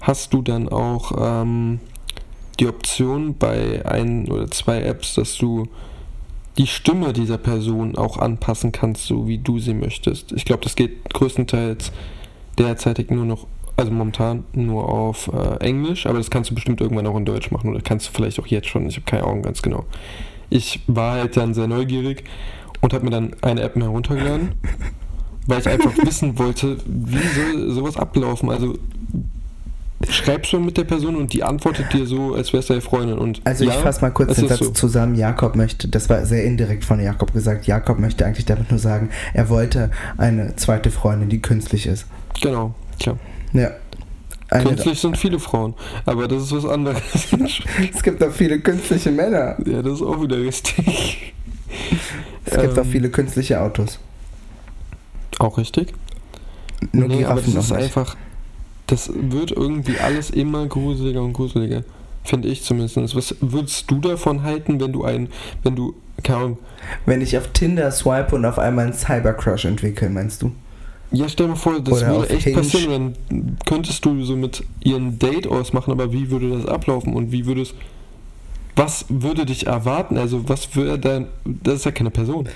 hast 0.00 0.32
du 0.32 0.40
dann 0.40 0.68
auch 0.68 1.42
ähm, 1.42 1.80
die 2.58 2.66
Option 2.66 3.36
bei 3.36 3.84
ein 3.84 4.30
oder 4.30 4.50
zwei 4.50 4.80
Apps, 4.80 5.14
dass 5.14 5.36
du 5.36 5.68
die 6.58 6.66
Stimme 6.66 7.12
dieser 7.12 7.38
Person 7.38 7.96
auch 7.96 8.18
anpassen 8.18 8.72
kannst, 8.72 9.06
so 9.06 9.28
wie 9.28 9.38
du 9.38 9.58
sie 9.58 9.74
möchtest. 9.74 10.32
Ich 10.32 10.44
glaube, 10.44 10.62
das 10.64 10.74
geht 10.74 11.12
größtenteils 11.12 11.92
derzeitig 12.58 13.10
nur 13.10 13.26
noch, 13.26 13.46
also 13.76 13.92
momentan 13.92 14.44
nur 14.54 14.88
auf 14.88 15.30
äh, 15.32 15.56
Englisch, 15.60 16.06
aber 16.06 16.18
das 16.18 16.30
kannst 16.30 16.50
du 16.50 16.54
bestimmt 16.54 16.80
irgendwann 16.80 17.06
auch 17.06 17.16
in 17.16 17.26
Deutsch 17.26 17.50
machen 17.50 17.70
oder 17.70 17.80
kannst 17.82 18.08
du 18.08 18.12
vielleicht 18.12 18.40
auch 18.40 18.46
jetzt 18.46 18.68
schon. 18.68 18.88
Ich 18.88 18.96
habe 18.96 19.04
keine 19.04 19.24
Ahnung 19.24 19.42
ganz 19.42 19.60
genau. 19.60 19.84
Ich 20.48 20.80
war 20.86 21.14
halt 21.14 21.36
dann 21.36 21.52
sehr 21.52 21.66
neugierig 21.66 22.24
und 22.80 22.94
habe 22.94 23.04
mir 23.04 23.10
dann 23.10 23.34
eine 23.42 23.60
App 23.60 23.76
heruntergeladen, 23.76 24.52
weil 25.46 25.60
ich 25.60 25.68
einfach 25.68 25.92
wissen 26.04 26.38
wollte, 26.38 26.78
wie 26.86 27.18
soll 27.18 27.70
sowas 27.72 27.98
ablaufen. 27.98 28.50
Also 28.50 28.78
schreibst 30.10 30.52
du 30.52 30.60
mit 30.60 30.76
der 30.76 30.84
Person 30.84 31.16
und 31.16 31.32
die 31.32 31.42
antwortet 31.42 31.92
dir 31.92 32.06
so, 32.06 32.34
als 32.34 32.52
wär's 32.52 32.66
deine 32.66 32.80
Freundin. 32.80 33.18
Und 33.18 33.40
Also 33.44 33.64
ich 33.64 33.70
ja, 33.70 33.76
fasse 33.80 34.00
mal 34.00 34.10
kurz 34.10 34.34
den 34.36 34.48
Satz 34.48 34.58
so. 34.60 34.70
zusammen. 34.70 35.14
Jakob 35.14 35.56
möchte, 35.56 35.88
das 35.88 36.08
war 36.08 36.24
sehr 36.26 36.44
indirekt 36.44 36.84
von 36.84 37.00
Jakob 37.00 37.32
gesagt, 37.32 37.66
Jakob 37.66 37.98
möchte 37.98 38.24
eigentlich 38.26 38.46
damit 38.46 38.70
nur 38.70 38.78
sagen, 38.78 39.10
er 39.34 39.48
wollte 39.48 39.90
eine 40.16 40.56
zweite 40.56 40.90
Freundin, 40.90 41.28
die 41.28 41.40
künstlich 41.40 41.86
ist. 41.86 42.06
Genau, 42.40 42.74
klar. 43.00 43.18
Ja. 43.52 43.70
Eine, 44.48 44.68
Künstlich 44.70 45.00
sind 45.00 45.18
viele 45.18 45.40
Frauen, 45.40 45.74
aber 46.04 46.28
das 46.28 46.44
ist 46.44 46.52
was 46.52 46.64
anderes. 46.66 47.02
es 47.94 48.02
gibt 48.02 48.22
auch 48.22 48.30
viele 48.30 48.60
künstliche 48.60 49.10
Männer. 49.10 49.56
ja, 49.66 49.82
das 49.82 49.94
ist 49.94 50.02
auch 50.02 50.22
wieder 50.22 50.38
richtig. 50.38 51.32
Es 52.44 52.52
gibt 52.56 52.76
Ähm, 52.76 52.78
auch 52.78 52.86
viele 52.86 53.10
künstliche 53.10 53.60
Autos. 53.60 53.98
Auch 55.40 55.58
richtig? 55.58 55.92
Nur 56.92 57.08
nee, 57.08 57.24
aber 57.24 57.40
das 57.40 57.48
ist 57.48 57.56
nicht. 57.56 57.72
einfach. 57.72 58.16
Das 58.86 59.10
wird 59.14 59.50
irgendwie 59.50 59.98
alles 59.98 60.30
immer 60.30 60.66
gruseliger 60.66 61.22
und 61.22 61.32
gruseliger. 61.32 61.82
Finde 62.24 62.48
ich 62.48 62.62
zumindest. 62.62 62.96
Was 63.16 63.34
würdest 63.40 63.90
du 63.90 64.00
davon 64.00 64.42
halten, 64.42 64.80
wenn 64.80 64.92
du 64.92 65.04
ein, 65.04 65.28
wenn 65.62 65.76
du, 65.76 65.94
keine 66.22 66.38
Ahnung, 66.38 66.58
Wenn 67.04 67.20
ich 67.20 67.36
auf 67.38 67.48
Tinder 67.48 67.90
swipe 67.90 68.34
und 68.34 68.44
auf 68.44 68.58
einmal 68.58 68.86
einen 68.86 68.94
Cybercrush 68.94 69.64
entwickle, 69.64 70.08
meinst 70.10 70.42
du? 70.42 70.52
ja 71.12 71.28
stell 71.28 71.46
dir 71.46 71.56
vor, 71.56 71.80
das 71.80 72.02
Oder 72.02 72.08
würde 72.08 72.30
echt 72.30 72.44
Hinge. 72.44 72.56
passieren, 72.56 73.14
dann 73.30 73.56
könntest 73.64 74.04
du 74.04 74.24
so 74.24 74.36
mit 74.36 74.64
ihren 74.82 75.18
Date 75.18 75.46
ausmachen, 75.46 75.92
aber 75.92 76.12
wie 76.12 76.30
würde 76.30 76.50
das 76.50 76.66
ablaufen 76.66 77.14
und 77.14 77.30
wie 77.30 77.46
würde 77.46 77.62
es, 77.62 77.74
was 78.74 79.06
würde 79.08 79.46
dich 79.46 79.66
erwarten? 79.68 80.18
Also 80.18 80.48
was 80.48 80.74
würde 80.74 80.98
dein, 80.98 81.26
das 81.44 81.76
ist 81.76 81.84
ja 81.84 81.92
keine 81.92 82.10
Person. 82.10 82.48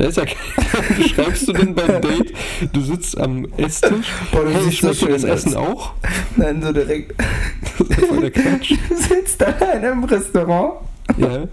Da 0.00 0.06
ist 0.06 0.16
ja 0.16 0.24
keine, 0.24 0.88
wie 0.96 1.08
schreibst 1.10 1.46
du 1.46 1.52
denn 1.52 1.74
beim 1.74 2.00
Date? 2.00 2.32
Du 2.72 2.80
sitzt 2.80 3.18
am 3.18 3.46
Esstisch, 3.58 4.06
Boah, 4.32 4.44
du 4.44 4.50
hey, 4.50 4.62
so 4.62 4.70
schmeckt 4.70 5.02
dir 5.02 5.08
das. 5.08 5.24
Essen 5.24 5.54
auch? 5.56 5.92
Nein, 6.36 6.62
so 6.62 6.72
direkt. 6.72 7.20
Das 7.78 7.98
ist 7.98 8.06
voll 8.06 8.20
der 8.22 8.30
Quatsch. 8.30 8.72
Du 8.88 8.96
sitzt 8.96 9.42
allein 9.42 9.84
im 9.84 10.04
Restaurant 10.04 10.76
Ja. 11.18 11.44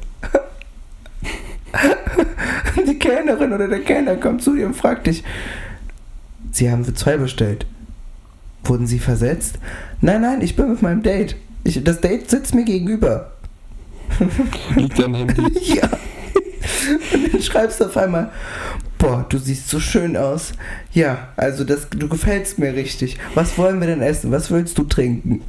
die 2.87 2.97
Kellnerin 2.97 3.51
oder 3.51 3.67
der 3.67 3.81
Kellner 3.81 4.15
kommt 4.15 4.41
zu 4.41 4.55
dir 4.55 4.65
und 4.67 4.75
fragt 4.77 5.07
dich, 5.07 5.25
Sie 6.53 6.71
haben 6.71 6.85
für 6.85 6.93
zwei 6.93 7.17
bestellt. 7.17 7.65
Wurden 8.63 8.87
Sie 8.87 8.99
versetzt? 8.99 9.59
Nein, 9.99 10.21
nein, 10.21 10.41
ich 10.41 10.55
bin 10.55 10.69
mit 10.69 10.81
meinem 10.81 11.03
Date. 11.03 11.35
Ich, 11.65 11.83
das 11.83 11.99
Date 11.99 12.29
sitzt 12.29 12.55
mir 12.55 12.63
gegenüber. 12.63 13.33
Liegt 14.77 15.03
am 15.03 15.15
Handy. 15.15 15.43
Ja. 15.75 15.89
Schreibst 17.47 17.79
du 17.79 17.85
auf 17.85 17.95
einmal, 17.95 18.29
boah, 18.97 19.25
du 19.29 19.37
siehst 19.37 19.69
so 19.69 19.79
schön 19.79 20.17
aus. 20.17 20.51
Ja, 20.91 21.29
also 21.37 21.63
das, 21.63 21.89
du 21.89 22.09
gefällst 22.09 22.59
mir 22.59 22.73
richtig. 22.73 23.17
Was 23.35 23.57
wollen 23.57 23.79
wir 23.79 23.87
denn 23.87 24.01
essen? 24.01 24.31
Was 24.31 24.51
willst 24.51 24.77
du 24.77 24.83
trinken? 24.83 25.41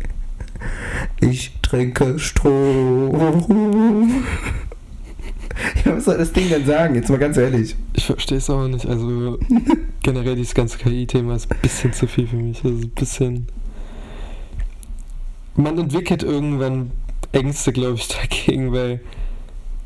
Ich 1.20 1.58
trinke 1.60 2.18
Strom. 2.18 4.24
Ja, 5.84 5.96
was 5.96 6.04
soll 6.04 6.18
das 6.18 6.32
Ding 6.32 6.48
denn 6.48 6.64
sagen? 6.64 6.94
Jetzt 6.94 7.10
mal 7.10 7.18
ganz 7.18 7.36
ehrlich. 7.36 7.74
Ich 7.94 8.06
verstehe 8.06 8.38
es 8.38 8.48
auch 8.48 8.68
nicht. 8.68 8.86
Also 8.86 9.40
generell 10.04 10.36
dieses 10.36 10.54
ganze 10.54 10.78
KI-Thema 10.78 11.34
ist 11.34 11.50
ein 11.50 11.58
bisschen 11.60 11.92
zu 11.92 12.06
viel 12.06 12.28
für 12.28 12.36
mich. 12.36 12.64
Also 12.64 12.76
ein 12.76 12.90
bisschen. 12.90 13.48
Man 15.56 15.76
entwickelt 15.76 16.22
irgendwann 16.22 16.92
Ängste, 17.32 17.72
glaube 17.72 17.96
ich, 17.96 18.06
dagegen, 18.20 18.72
weil 18.72 19.00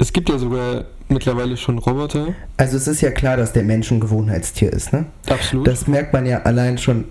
es 0.02 0.12
gibt 0.12 0.28
ja 0.28 0.36
sogar 0.36 0.84
mittlerweile 1.08 1.56
schon 1.56 1.78
Roboter. 1.78 2.34
Also 2.56 2.76
es 2.76 2.88
ist 2.88 3.00
ja 3.02 3.12
klar, 3.12 3.36
dass 3.36 3.52
der 3.52 3.62
Mensch 3.62 3.90
ein 3.92 4.00
Gewohnheitstier 4.00 4.72
ist, 4.72 4.92
ne? 4.92 5.06
Absolut. 5.28 5.66
Das 5.66 5.86
merkt 5.86 6.12
man 6.12 6.26
ja 6.26 6.42
allein 6.42 6.76
schon 6.76 7.04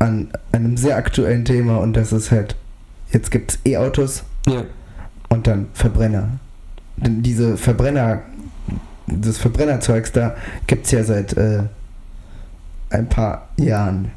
an 0.00 0.30
einem 0.50 0.76
sehr 0.76 0.96
aktuellen 0.96 1.44
Thema 1.44 1.78
und 1.78 1.94
das 1.94 2.12
ist 2.12 2.32
halt, 2.32 2.56
jetzt 3.12 3.30
gibt 3.30 3.52
es 3.52 3.60
E-Autos 3.64 4.24
ja. 4.48 4.64
und 5.28 5.46
dann 5.46 5.68
Verbrenner. 5.74 6.40
Denn 6.96 7.22
diese 7.22 7.56
Verbrenner, 7.56 8.22
das 9.06 9.38
Verbrennerzeugs 9.38 10.10
da 10.10 10.34
gibt 10.66 10.86
es 10.86 10.90
ja 10.90 11.04
seit 11.04 11.36
äh, 11.36 11.62
ein 12.90 13.08
paar 13.08 13.48
Jahren. 13.56 14.10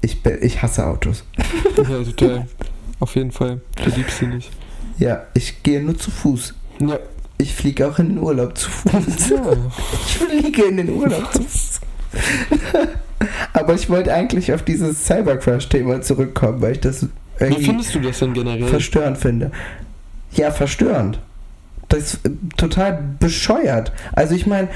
Ich, 0.00 0.24
ich 0.26 0.62
hasse 0.62 0.84
Autos. 0.84 1.24
ja, 1.76 2.02
total. 2.02 2.46
Auf 2.98 3.14
jeden 3.14 3.30
Fall. 3.30 3.60
Du 3.76 3.90
liebst 3.90 4.18
sie 4.18 4.26
nicht. 4.26 4.50
Ja, 4.98 5.24
ich 5.34 5.62
gehe 5.62 5.82
nur 5.82 5.96
zu 5.98 6.10
Fuß. 6.10 6.54
Ja. 6.80 6.98
Ich 7.38 7.54
fliege 7.54 7.88
auch 7.88 7.98
in 7.98 8.10
den 8.10 8.18
Urlaub 8.18 8.56
zu 8.56 8.70
Fuß. 8.70 9.30
ja. 9.30 9.42
Ich 10.06 10.16
fliege 10.18 10.62
in 10.64 10.76
den 10.78 10.90
Urlaub 10.90 11.32
zu 11.32 11.42
Fuß. 11.42 11.80
Aber 13.52 13.74
ich 13.74 13.88
wollte 13.90 14.12
eigentlich 14.12 14.52
auf 14.52 14.62
dieses 14.62 15.04
Cybercrush-Thema 15.06 16.02
zurückkommen, 16.02 16.60
weil 16.60 16.72
ich 16.72 16.80
das 16.80 17.02
Wie 17.02 17.08
irgendwie 17.44 17.64
findest 17.64 17.94
du 17.94 18.00
das 18.00 18.18
denn 18.18 18.34
generell? 18.34 18.68
verstörend 18.68 19.18
finde. 19.18 19.50
Ja, 20.32 20.50
verstörend. 20.50 21.20
Das 21.88 22.14
ist 22.14 22.26
äh, 22.26 22.30
total 22.56 23.02
bescheuert. 23.18 23.92
Also 24.12 24.34
ich 24.34 24.46
meine, 24.46 24.68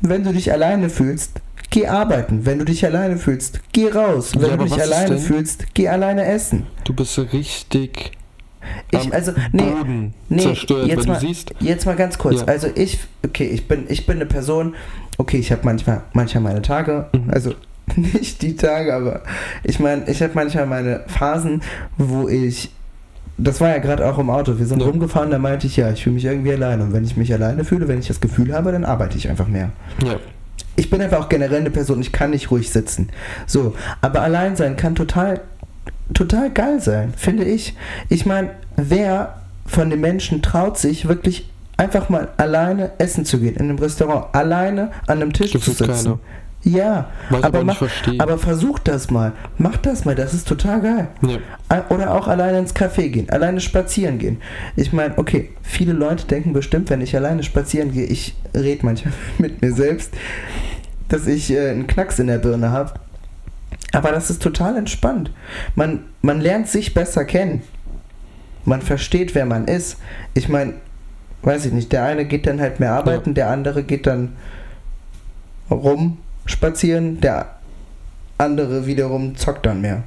wenn 0.00 0.24
du 0.24 0.32
dich 0.32 0.52
alleine 0.52 0.90
fühlst, 0.90 1.40
geh 1.70 1.86
arbeiten. 1.86 2.46
Wenn 2.46 2.58
du 2.58 2.64
dich 2.64 2.84
alleine 2.84 3.16
fühlst, 3.16 3.60
geh 3.72 3.88
raus. 3.90 4.32
Wenn 4.34 4.50
Ja, 4.50 4.56
du 4.56 4.64
dich 4.64 4.80
alleine 4.80 5.18
fühlst, 5.18 5.66
geh 5.74 5.88
alleine 5.88 6.24
essen. 6.26 6.66
Du 6.84 6.94
bist 6.94 7.18
richtig 7.32 8.12
Ich, 8.90 9.12
also, 9.12 9.32
nee, 9.52 9.62
Boden 9.62 10.14
nee, 10.28 10.42
zerstört, 10.42 10.86
jetzt 10.86 11.06
mal- 11.06 11.14
du 11.14 11.20
siehst, 11.20 11.52
Jetzt 11.60 11.86
mal 11.86 11.96
ganz 11.96 12.18
kurz. 12.18 12.40
Ja. 12.40 12.46
Also 12.46 12.68
ich, 12.74 12.98
okay, 13.24 13.46
ich 13.46 13.66
bin, 13.68 13.84
ich 13.88 14.06
bin 14.06 14.16
eine 14.16 14.26
Person, 14.26 14.74
okay, 15.18 15.38
ich 15.38 15.50
habe 15.52 15.62
manchmal, 15.64 16.02
manchmal 16.12 16.42
meine 16.42 16.62
Tage, 16.62 17.06
Mhm. 17.12 17.30
also 17.30 17.54
nicht 17.96 18.42
die 18.42 18.56
Tage, 18.56 18.94
aber 18.94 19.22
ich 19.62 19.78
meine, 19.80 20.08
ich 20.08 20.22
habe 20.22 20.32
manchmal 20.34 20.66
meine 20.66 21.00
Phasen, 21.06 21.62
wo 21.98 22.28
ich, 22.28 22.70
das 23.36 23.60
war 23.60 23.68
ja 23.70 23.78
gerade 23.78 24.06
auch 24.06 24.18
im 24.18 24.30
Auto, 24.30 24.58
wir 24.58 24.66
sind 24.66 24.80
Ja. 24.80 24.86
rumgefahren, 24.86 25.30
da 25.30 25.38
meinte 25.38 25.66
ich, 25.66 25.76
ja, 25.76 25.90
ich 25.90 26.02
fühle 26.04 26.14
mich 26.14 26.24
irgendwie 26.24 26.52
alleine 26.52 26.84
und 26.84 26.92
wenn 26.92 27.04
ich 27.04 27.16
mich 27.16 27.32
alleine 27.32 27.64
fühle, 27.64 27.88
wenn 27.88 27.98
ich 27.98 28.06
das 28.08 28.20
Gefühl 28.20 28.54
habe, 28.54 28.72
dann 28.72 28.84
arbeite 28.84 29.18
ich 29.18 29.28
einfach 29.28 29.48
mehr. 29.48 29.70
ja, 30.04 30.16
Ich 30.76 30.88
bin 30.88 31.00
einfach 31.02 31.20
auch 31.20 31.28
generell 31.28 31.60
eine 31.60 31.70
Person, 31.70 32.00
ich 32.00 32.10
kann 32.12 32.30
nicht 32.30 32.50
ruhig 32.50 32.70
sitzen. 32.70 33.08
So, 33.46 33.74
aber 34.00 34.22
allein 34.22 34.56
sein 34.56 34.76
kann 34.76 34.94
total, 34.94 35.40
total 36.12 36.50
geil 36.50 36.80
sein, 36.80 37.14
finde 37.16 37.44
ich. 37.44 37.74
Ich 38.08 38.26
meine, 38.26 38.50
wer 38.76 39.36
von 39.66 39.90
den 39.90 40.00
Menschen 40.00 40.42
traut 40.42 40.78
sich 40.78 41.08
wirklich 41.08 41.48
einfach 41.76 42.08
mal 42.08 42.28
alleine 42.36 42.92
essen 42.98 43.24
zu 43.24 43.38
gehen 43.38 43.56
in 43.56 43.62
einem 43.62 43.78
Restaurant, 43.78 44.26
alleine 44.32 44.90
an 45.06 45.22
einem 45.22 45.32
Tisch 45.32 45.52
das 45.52 45.62
zu 45.62 45.72
sitzen? 45.72 45.86
keiner. 45.86 46.18
Ja, 46.64 47.10
ich 47.30 47.44
aber, 47.44 47.62
mach, 47.62 47.82
aber 48.18 48.38
versuch 48.38 48.78
das 48.78 49.10
mal. 49.10 49.32
Mach 49.58 49.76
das 49.76 50.06
mal, 50.06 50.14
das 50.14 50.32
ist 50.32 50.48
total 50.48 50.80
geil. 50.80 51.08
ja. 51.22 51.38
Oder 51.90 52.14
auch 52.14 52.26
alleine 52.26 52.58
ins 52.58 52.74
Café 52.74 53.08
gehen, 53.08 53.28
alleine 53.28 53.60
spazieren 53.60 54.18
gehen. 54.18 54.38
Ich 54.76 54.92
meine, 54.92 55.18
okay, 55.18 55.50
viele 55.62 55.92
Leute 55.92 56.26
denken 56.26 56.52
bestimmt, 56.52 56.88
wenn 56.88 57.00
ich 57.02 57.14
alleine 57.16 57.42
spazieren 57.42 57.92
gehe, 57.92 58.06
ich 58.06 58.34
rede 58.54 58.86
manchmal 58.86 59.12
mit 59.38 59.60
mir 59.60 59.72
selbst, 59.72 60.14
dass 61.08 61.26
ich 61.26 61.50
äh, 61.50 61.70
einen 61.70 61.86
Knacks 61.86 62.18
in 62.18 62.28
der 62.28 62.38
Birne 62.38 62.70
habe. 62.70 62.94
Aber 63.94 64.12
das 64.12 64.30
ist 64.30 64.42
total 64.42 64.76
entspannt. 64.76 65.30
Man, 65.74 66.04
man 66.22 66.40
lernt 66.40 66.68
sich 66.68 66.94
besser 66.94 67.24
kennen. 67.24 67.62
Man 68.64 68.82
versteht, 68.82 69.34
wer 69.34 69.46
man 69.46 69.66
ist. 69.66 69.98
Ich 70.34 70.48
meine, 70.48 70.74
weiß 71.42 71.66
ich 71.66 71.72
nicht, 71.72 71.92
der 71.92 72.04
eine 72.04 72.24
geht 72.24 72.46
dann 72.46 72.60
halt 72.60 72.80
mehr 72.80 72.92
arbeiten, 72.92 73.34
der 73.34 73.50
andere 73.50 73.82
geht 73.82 74.06
dann 74.06 74.36
rum 75.70 76.18
spazieren, 76.46 77.20
der 77.20 77.56
andere 78.38 78.86
wiederum 78.86 79.36
zockt 79.36 79.66
dann 79.66 79.80
mehr. 79.80 80.02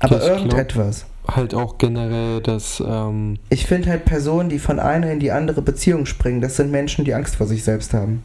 Aber 0.00 0.16
Ich 0.18 0.26
irgendetwas. 0.28 1.04
halt 1.28 1.54
auch 1.54 1.78
generell 1.78 2.40
das, 2.40 2.82
ähm, 2.84 3.38
Ich 3.50 3.66
finde 3.66 3.90
halt 3.90 4.04
Personen, 4.04 4.48
die 4.48 4.58
von 4.58 4.78
einer 4.80 5.10
in 5.10 5.20
die 5.20 5.30
andere 5.32 5.62
Beziehung 5.62 6.06
springen, 6.06 6.40
das 6.40 6.56
sind 6.56 6.70
Menschen, 6.70 7.04
die 7.04 7.14
Angst 7.14 7.36
vor 7.36 7.46
sich 7.46 7.64
selbst 7.64 7.92
haben. 7.92 8.22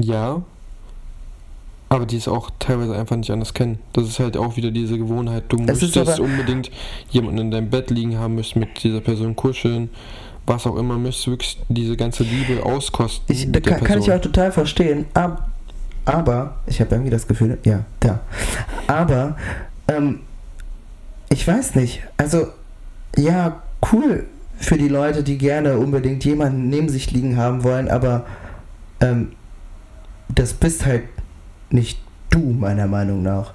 ja, 0.00 0.42
aber 1.94 2.06
die 2.06 2.16
es 2.16 2.26
auch 2.26 2.50
teilweise 2.58 2.96
einfach 2.96 3.16
nicht 3.16 3.30
anders 3.30 3.54
kennen. 3.54 3.78
Das 3.92 4.08
ist 4.08 4.18
halt 4.18 4.36
auch 4.36 4.56
wieder 4.56 4.72
diese 4.72 4.98
Gewohnheit. 4.98 5.44
Du 5.48 5.58
möchtest 5.58 5.96
aber- 5.96 6.20
unbedingt 6.20 6.70
jemanden 7.10 7.38
in 7.38 7.50
deinem 7.52 7.70
Bett 7.70 7.90
liegen 7.90 8.18
haben, 8.18 8.34
möchtest 8.34 8.56
mit 8.56 8.82
dieser 8.82 9.00
Person 9.00 9.36
kuscheln, 9.36 9.90
was 10.44 10.66
auch 10.66 10.76
immer, 10.76 10.98
möchtest 10.98 11.28
wirklich 11.28 11.58
diese 11.68 11.96
ganze 11.96 12.24
Liebe 12.24 12.64
auskosten. 12.64 13.34
Ich, 13.34 13.50
da 13.50 13.60
kann, 13.60 13.82
kann 13.84 14.00
ich 14.00 14.10
auch 14.10 14.20
total 14.20 14.50
verstehen, 14.50 15.06
ab, 15.14 15.48
aber, 16.04 16.56
ich 16.66 16.80
habe 16.80 16.96
irgendwie 16.96 17.10
das 17.10 17.28
Gefühl, 17.28 17.58
ja, 17.64 17.84
da. 18.00 18.20
Aber, 18.88 19.36
ähm, 19.86 20.20
ich 21.30 21.46
weiß 21.46 21.76
nicht, 21.76 22.02
also, 22.16 22.48
ja, 23.16 23.62
cool 23.92 24.26
für 24.56 24.76
die 24.76 24.88
Leute, 24.88 25.22
die 25.22 25.38
gerne 25.38 25.78
unbedingt 25.78 26.24
jemanden 26.24 26.68
neben 26.68 26.88
sich 26.88 27.12
liegen 27.12 27.36
haben 27.36 27.62
wollen, 27.62 27.88
aber, 27.88 28.26
ähm, 29.00 29.32
das 30.28 30.54
bist 30.54 30.84
halt 30.84 31.04
nicht 31.70 32.00
du, 32.30 32.38
meiner 32.40 32.86
Meinung 32.86 33.22
nach. 33.22 33.54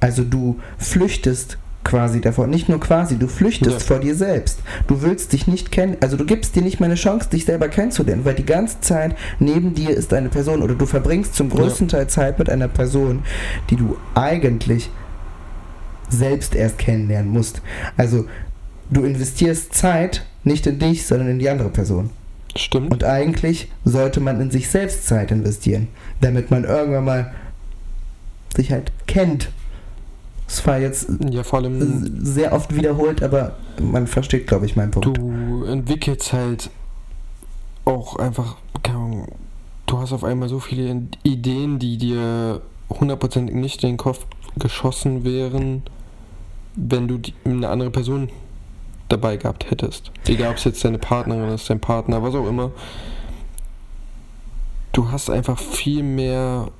Also 0.00 0.22
du 0.24 0.58
flüchtest 0.78 1.58
quasi 1.84 2.20
davor, 2.20 2.46
nicht 2.46 2.68
nur 2.68 2.80
quasi, 2.80 3.16
du 3.18 3.28
flüchtest 3.28 3.80
Ja. 3.80 3.86
vor 3.86 3.98
dir 3.98 4.14
selbst. 4.14 4.60
Du 4.88 5.00
willst 5.02 5.32
dich 5.32 5.46
nicht 5.46 5.72
kennen, 5.72 5.96
also 6.00 6.16
du 6.16 6.26
gibst 6.26 6.54
dir 6.54 6.62
nicht 6.62 6.80
mal 6.80 6.86
eine 6.86 6.96
Chance, 6.96 7.30
dich 7.30 7.46
selber 7.46 7.68
kennenzulernen, 7.68 8.24
weil 8.24 8.34
die 8.34 8.44
ganze 8.44 8.80
Zeit 8.80 9.16
neben 9.38 9.74
dir 9.74 9.90
ist 9.90 10.12
eine 10.12 10.28
Person 10.28 10.62
oder 10.62 10.74
du 10.74 10.84
verbringst 10.86 11.34
zum 11.34 11.48
größten 11.48 11.88
Teil 11.88 12.06
Zeit 12.08 12.38
mit 12.38 12.50
einer 12.50 12.68
Person, 12.68 13.22
die 13.70 13.76
du 13.76 13.96
eigentlich 14.14 14.90
selbst 16.10 16.54
erst 16.54 16.78
kennenlernen 16.78 17.30
musst. 17.32 17.62
Also 17.96 18.26
du 18.90 19.04
investierst 19.04 19.74
Zeit 19.74 20.24
nicht 20.44 20.66
in 20.66 20.78
dich, 20.78 21.06
sondern 21.06 21.28
in 21.28 21.38
die 21.38 21.48
andere 21.48 21.70
Person. 21.70 22.10
Stimmt. 22.56 22.90
Und 22.90 23.04
eigentlich 23.04 23.70
sollte 23.84 24.20
man 24.20 24.40
in 24.40 24.50
sich 24.50 24.68
selbst 24.68 25.06
Zeit 25.06 25.30
investieren, 25.30 25.88
damit 26.20 26.50
man 26.50 26.64
irgendwann 26.64 27.04
mal 27.04 27.34
sich 28.56 28.72
halt 28.72 28.92
kennt. 29.06 29.50
Das 30.46 30.56
zwar 30.56 30.78
jetzt 30.78 31.08
Ja, 31.30 31.42
vor 31.42 31.58
allem, 31.58 32.24
sehr 32.24 32.52
oft 32.52 32.74
wiederholt, 32.74 33.22
aber 33.22 33.56
man 33.80 34.06
versteht, 34.06 34.46
glaube 34.46 34.64
ich, 34.64 34.76
meinen 34.76 34.90
Punkt. 34.90 35.16
du 35.16 35.64
entwickelst 35.64 36.32
halt 36.32 36.70
auch 37.84 38.16
einfach, 38.16 38.56
keine 38.82 38.98
Ahnung, 38.98 39.28
du 39.86 39.98
hast 39.98 40.12
auf 40.12 40.24
einmal 40.24 40.48
so 40.48 40.58
viele 40.58 41.02
Ideen, 41.22 41.78
die 41.78 41.98
dir 41.98 42.62
hundertprozentig 42.88 43.54
nicht 43.54 43.82
in 43.82 43.90
den 43.90 43.96
Kopf 43.98 44.24
geschossen 44.58 45.24
wären, 45.24 45.82
wenn 46.74 47.08
du 47.08 47.18
die, 47.18 47.34
eine 47.44 47.68
andere 47.68 47.90
Person 47.90 48.30
dabei 49.08 49.36
gehabt 49.36 49.70
hättest. 49.70 50.10
Egal, 50.26 50.50
ob 50.50 50.56
es 50.56 50.64
jetzt 50.64 50.84
deine 50.84 50.98
Partnerin 50.98 51.48
ist, 51.50 51.68
dein 51.70 51.80
Partner, 51.80 52.22
was 52.22 52.34
auch 52.34 52.46
immer. 52.46 52.70
Du 54.92 55.10
hast 55.10 55.30
einfach 55.30 55.58
viel 55.58 56.02
mehr 56.02 56.70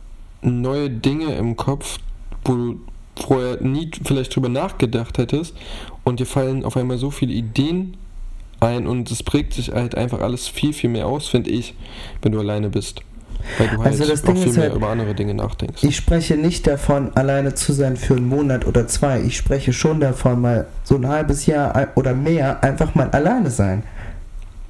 neue 0.43 0.91
Dinge 0.91 1.35
im 1.37 1.57
Kopf, 1.57 1.99
wo 2.45 2.55
du 2.55 2.81
vorher 3.17 3.61
nie 3.61 3.91
vielleicht 4.05 4.35
drüber 4.35 4.49
nachgedacht 4.49 5.19
hättest 5.19 5.57
und 6.05 6.21
dir 6.21 6.27
fallen 6.27 6.65
auf 6.65 6.77
einmal 6.77 6.99
so 6.99 7.11
viele 7.11 7.33
Ideen 7.33 7.97
ein 8.61 8.87
und 8.87 9.11
es 9.11 9.23
prägt 9.23 9.55
sich 9.55 9.71
halt 9.71 9.95
einfach 9.95 10.21
alles 10.21 10.49
viel, 10.49 10.73
viel 10.73 10.91
mehr 10.91 11.07
aus, 11.07 11.29
finde 11.29 11.51
ich, 11.51 11.75
wenn 12.23 12.33
du 12.33 12.41
alleine 12.41 12.71
bist. 12.71 13.03
Weil 13.59 13.69
du 13.69 13.79
halt 13.79 13.87
Also 13.87 14.07
das 14.07 14.23
Ding 14.23 14.37
viel 14.37 14.49
ist 14.49 14.57
mehr 14.57 14.67
halt, 14.67 14.77
über 14.77 14.89
andere 14.89 15.15
Dinge 15.15 15.35
nachdenkst. 15.35 15.83
Ich 15.83 15.97
spreche 15.97 16.37
nicht 16.37 16.67
davon, 16.67 17.11
alleine 17.17 17.55
zu 17.55 17.73
sein 17.73 17.97
für 17.97 18.17
einen 18.17 18.29
Monat 18.29 18.67
oder 18.67 18.87
zwei. 18.87 19.21
Ich 19.21 19.37
spreche 19.37 19.73
schon 19.73 20.01
davon, 20.01 20.41
mal 20.41 20.67
so 20.85 20.97
ein 20.97 21.09
halbes 21.09 21.47
Jahr 21.47 21.89
oder 21.95 22.15
mehr 22.15 22.63
einfach 22.63 22.95
mal 22.95 23.11
alleine 23.11 23.51
sein. 23.51 23.83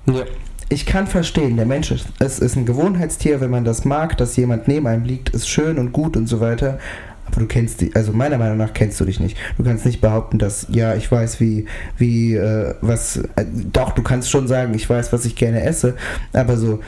ja, 0.06 0.24
Ich 0.68 0.86
kann 0.86 1.06
verstehen, 1.06 1.56
der 1.56 1.66
Mensch 1.66 1.90
ist, 1.90 2.06
es 2.18 2.38
ist 2.38 2.56
ein 2.56 2.66
Gewohnheitstier, 2.66 3.40
wenn 3.40 3.50
man 3.50 3.64
das 3.64 3.84
mag, 3.84 4.16
dass 4.16 4.36
jemand 4.36 4.68
neben 4.68 4.86
einem 4.86 5.04
liegt, 5.04 5.30
ist 5.30 5.48
schön 5.48 5.78
und 5.78 5.92
gut 5.92 6.16
und 6.16 6.26
so 6.26 6.40
weiter. 6.40 6.78
Aber 7.26 7.40
du 7.40 7.46
kennst 7.46 7.82
dich, 7.82 7.94
also 7.94 8.12
meiner 8.12 8.38
Meinung 8.38 8.56
nach 8.56 8.72
kennst 8.72 8.98
du 9.00 9.04
dich 9.04 9.20
nicht. 9.20 9.36
Du 9.58 9.64
kannst 9.64 9.84
nicht 9.84 10.00
behaupten, 10.00 10.38
dass, 10.38 10.66
ja, 10.70 10.94
ich 10.94 11.12
weiß, 11.12 11.40
wie, 11.40 11.66
wie, 11.98 12.34
äh, 12.34 12.74
was, 12.80 13.18
äh, 13.18 13.44
doch, 13.72 13.92
du 13.92 14.02
kannst 14.02 14.30
schon 14.30 14.48
sagen, 14.48 14.72
ich 14.74 14.88
weiß, 14.88 15.12
was 15.12 15.26
ich 15.26 15.36
gerne 15.36 15.62
esse, 15.62 15.94
aber 16.32 16.56
so 16.56 16.80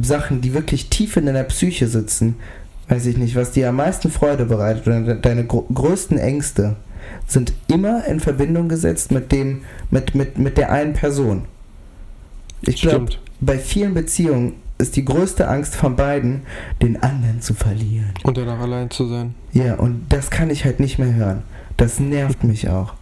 Sachen, 0.00 0.40
die 0.40 0.54
wirklich 0.54 0.88
tief 0.90 1.16
in 1.16 1.26
deiner 1.26 1.44
Psyche 1.44 1.88
sitzen, 1.88 2.36
weiß 2.88 3.06
ich 3.06 3.16
nicht, 3.16 3.34
was 3.34 3.50
dir 3.52 3.68
am 3.70 3.76
meisten 3.76 4.10
Freude 4.10 4.44
bereitet 4.44 4.86
oder 4.86 5.00
de- 5.00 5.20
deine 5.20 5.44
größten 5.44 6.18
Ängste, 6.18 6.76
sind 7.26 7.52
immer 7.68 8.04
in 8.06 8.20
Verbindung 8.20 8.68
gesetzt 8.68 9.10
mit 9.10 9.32
dem, 9.32 9.62
mit, 9.90 10.14
mit, 10.14 10.38
mit 10.38 10.58
der 10.58 10.70
einen 10.70 10.92
Person. 10.92 11.46
Ich 12.62 12.80
glaube, 12.82 13.12
bei 13.40 13.58
vielen 13.58 13.94
Beziehungen 13.94 14.54
ist 14.78 14.96
die 14.96 15.04
größte 15.04 15.48
Angst 15.48 15.74
von 15.74 15.96
beiden, 15.96 16.42
den 16.82 17.02
anderen 17.02 17.40
zu 17.40 17.54
verlieren. 17.54 18.12
Und 18.24 18.36
danach 18.36 18.60
allein 18.60 18.90
zu 18.90 19.06
sein. 19.06 19.34
Ja, 19.52 19.74
und 19.76 20.06
das 20.10 20.30
kann 20.30 20.50
ich 20.50 20.64
halt 20.64 20.80
nicht 20.80 20.98
mehr 20.98 21.14
hören. 21.14 21.42
Das 21.76 21.98
nervt 22.00 22.44
mich 22.44 22.68
auch. 22.68 22.94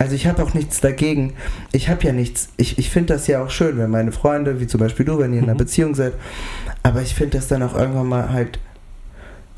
Also 0.00 0.14
ich 0.14 0.26
habe 0.26 0.42
auch 0.42 0.54
nichts 0.54 0.80
dagegen. 0.80 1.34
Ich 1.72 1.90
habe 1.90 2.02
ja 2.04 2.12
nichts. 2.12 2.48
Ich, 2.56 2.78
ich 2.78 2.88
finde 2.88 3.12
das 3.12 3.26
ja 3.26 3.44
auch 3.44 3.50
schön, 3.50 3.76
wenn 3.76 3.90
meine 3.90 4.12
Freunde, 4.12 4.58
wie 4.58 4.66
zum 4.66 4.80
Beispiel 4.80 5.04
du, 5.04 5.18
wenn 5.18 5.32
ihr 5.34 5.38
in 5.40 5.44
einer 5.44 5.52
Mhm. 5.54 5.58
Beziehung 5.58 5.94
seid. 5.94 6.14
Aber 6.82 7.02
ich 7.02 7.14
finde 7.14 7.36
das 7.36 7.48
dann 7.48 7.62
auch 7.62 7.74
irgendwann 7.74 8.08
mal 8.08 8.30
halt 8.32 8.58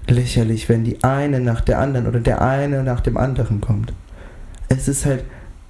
lächerlich, 0.09 0.69
wenn 0.69 0.83
die 0.83 1.05
eine 1.05 1.39
nach 1.39 1.61
der 1.61 1.79
anderen 1.79 2.09
oder 2.09 2.19
der 2.19 2.43
eine 2.43 2.83
nach 2.83 3.01
dem 3.01 3.17
anderen 3.17 3.61
kommt. 3.61 3.93
Es 4.69 4.89
ist 4.89 5.07
halt 5.07 5.23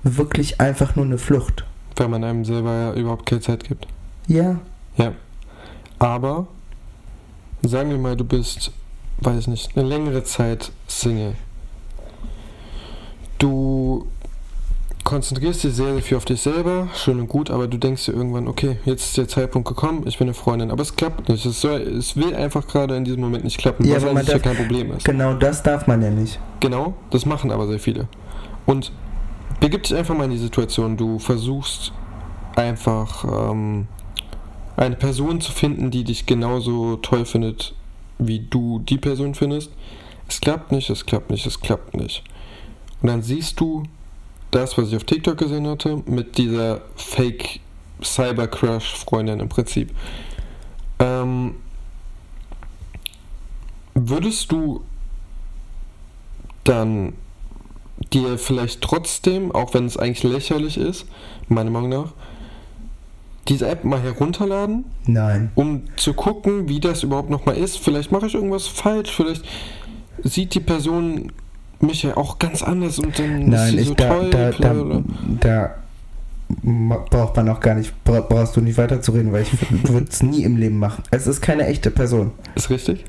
wirklich 0.05 0.59
einfach 0.59 0.97
nur 0.97 1.05
eine 1.05 1.19
Flucht. 1.19 1.67
Weil 1.97 2.09
man 2.09 2.25
einem 2.25 2.47
selber 2.47 2.73
ja 2.73 2.95
überhaupt 2.95 3.27
keine 3.27 3.43
Zeit 3.43 3.65
gibt. 3.65 3.87
Ja, 4.27 4.57
Ja. 4.97 5.13
Aber 5.99 6.47
sagen 7.63 7.91
wir 7.91 7.99
mal, 7.99 8.17
du 8.17 8.25
bist, 8.25 8.73
weiß 9.21 9.49
nicht, 9.49 9.77
eine 9.77 9.87
längere 9.87 10.25
Zeit 10.25 10.73
Single. 10.89 11.35
Du 13.39 14.07
konzentrierst 15.05 15.65
dich 15.65 15.75
sehr, 15.75 15.93
sehr 15.95 16.03
viel 16.03 16.17
auf 16.17 16.25
dich 16.25 16.41
selber, 16.41 16.89
schön 16.95 17.19
und 17.21 17.29
gut, 17.29 17.51
aber 17.51 17.67
du 17.67 17.77
denkst 17.77 18.07
dir 18.07 18.13
irgendwann, 18.13 18.47
okay, 18.49 18.77
jetzt 18.85 19.05
ist 19.07 19.17
der 19.19 19.29
Zeitpunkt 19.29 19.69
gekommen, 19.69 20.05
ich 20.07 20.19
bin 20.19 20.29
eine 20.29 20.35
Freundin, 20.35 20.71
aber 20.71 20.83
es 20.83 20.95
klappt 20.97 21.29
nicht. 21.29 21.45
Es, 21.45 21.61
soll, 21.61 21.81
es 21.81 22.17
will 22.17 22.35
einfach 22.35 22.67
gerade 22.67 22.97
in 22.97 23.05
diesem 23.05 23.21
Moment 23.21 23.45
nicht 23.45 23.59
klappen, 23.59 23.85
Ja, 23.85 24.01
was 24.03 24.25
sich 24.25 24.29
ja 24.35 24.39
kein 24.39 24.57
Problem 24.57 24.93
ist. 24.93 25.05
genau 25.05 25.35
das 25.35 25.63
darf 25.63 25.87
man 25.87 26.03
ja 26.03 26.11
nicht. 26.11 26.39
Genau, 26.61 26.95
das 27.11 27.27
machen 27.27 27.51
aber 27.51 27.67
sehr 27.67 27.79
viele. 27.81 28.07
Und 28.67 28.93
begib 29.61 29.83
dich 29.83 29.95
einfach 29.95 30.17
mal 30.17 30.25
in 30.25 30.31
die 30.31 30.39
Situation, 30.39 30.97
du 30.97 31.19
versuchst 31.19 31.93
einfach 32.55 33.25
ähm, 33.51 33.87
eine 34.77 34.97
Person 34.97 35.41
zu 35.41 35.53
finden, 35.53 35.91
die 35.91 36.05
dich 36.05 36.27
genauso 36.27 36.97
toll 36.97 37.25
findet, 37.25 37.75
wie 38.19 38.41
du 38.41 38.79
die 38.79 38.99
Person 38.99 39.35
findest. 39.35 39.71
Es 40.29 40.41
klappt 40.41 40.71
nicht, 40.71 40.89
es 40.91 41.05
klappt 41.07 41.31
nicht, 41.31 41.45
es 41.47 41.61
klappt 41.61 41.95
nicht. 41.97 42.23
Und 43.03 43.09
dann 43.09 43.23
siehst 43.23 43.59
du 43.59 43.83
das, 44.53 44.79
was 44.79 44.89
ich 44.89 44.97
auf 44.97 45.05
TikTok 45.05 45.37
gesehen 45.37 45.67
hatte, 45.67 46.03
mit 46.07 46.39
dieser 46.39 46.83
Fake 46.95 47.61
Cyber 48.03 48.47
Crush 48.47 48.95
Freundin 48.95 49.41
im 49.41 49.49
Prinzip. 49.49 49.91
Ähm, 50.99 51.57
würdest 53.95 54.53
du 54.53 54.83
dann 56.65 57.15
dir 58.13 58.39
vielleicht 58.39 58.83
trotzdem, 58.83 59.53
auch 59.53 59.75
wenn 59.75 59.87
es 59.87 59.97
eigentlich 59.97 60.23
lächerlich 60.23 60.77
ist, 60.77 61.07
meiner 61.49 61.71
Meinung 61.71 61.89
nach, 61.89 62.13
diese 63.49 63.69
App 63.69 63.85
mal 63.85 64.01
herunterladen, 64.01 64.85
Nein. 65.07 65.51
um 65.55 65.85
zu 65.97 66.15
gucken, 66.15 66.69
wie 66.69 66.79
das 66.79 67.03
überhaupt 67.03 67.31
nochmal 67.31 67.57
ist. 67.57 67.79
Vielleicht 67.79 68.13
mache 68.13 68.27
ich 68.27 68.35
irgendwas 68.35 68.69
falsch, 68.69 69.11
vielleicht 69.11 69.45
sieht 70.23 70.55
die 70.55 70.61
Person 70.61 71.33
mich 71.83 72.03
ja 72.03 72.17
auch 72.17 72.39
ganz 72.39 72.63
anders 72.63 72.99
und 72.99 73.19
dann 73.19 73.49
Nein, 73.49 73.75
ist 73.75 73.81
ich, 73.83 73.89
so 73.89 73.95
da, 73.95 74.09
toll. 74.09 74.31
da, 74.31 74.51
da, 74.53 74.75
da 75.41 75.71
braucht 77.11 77.37
man 77.37 77.49
auch 77.49 77.61
gar 77.61 77.75
nicht, 77.75 77.93
bra- 78.05 78.21
brauchst 78.21 78.57
du 78.57 78.61
nicht 78.61 78.77
weiterzureden, 78.79 79.33
weil 79.33 79.43
ich 79.43 79.53
würde 79.91 80.07
es 80.11 80.23
nie 80.23 80.43
im 80.45 80.57
Leben 80.57 80.79
machen. 80.79 81.03
Es 81.11 81.27
ist 81.27 81.41
keine 81.41 81.67
echte 81.67 81.91
Person. 81.91 82.33
Ist 82.55 82.71
richtig? 82.71 83.05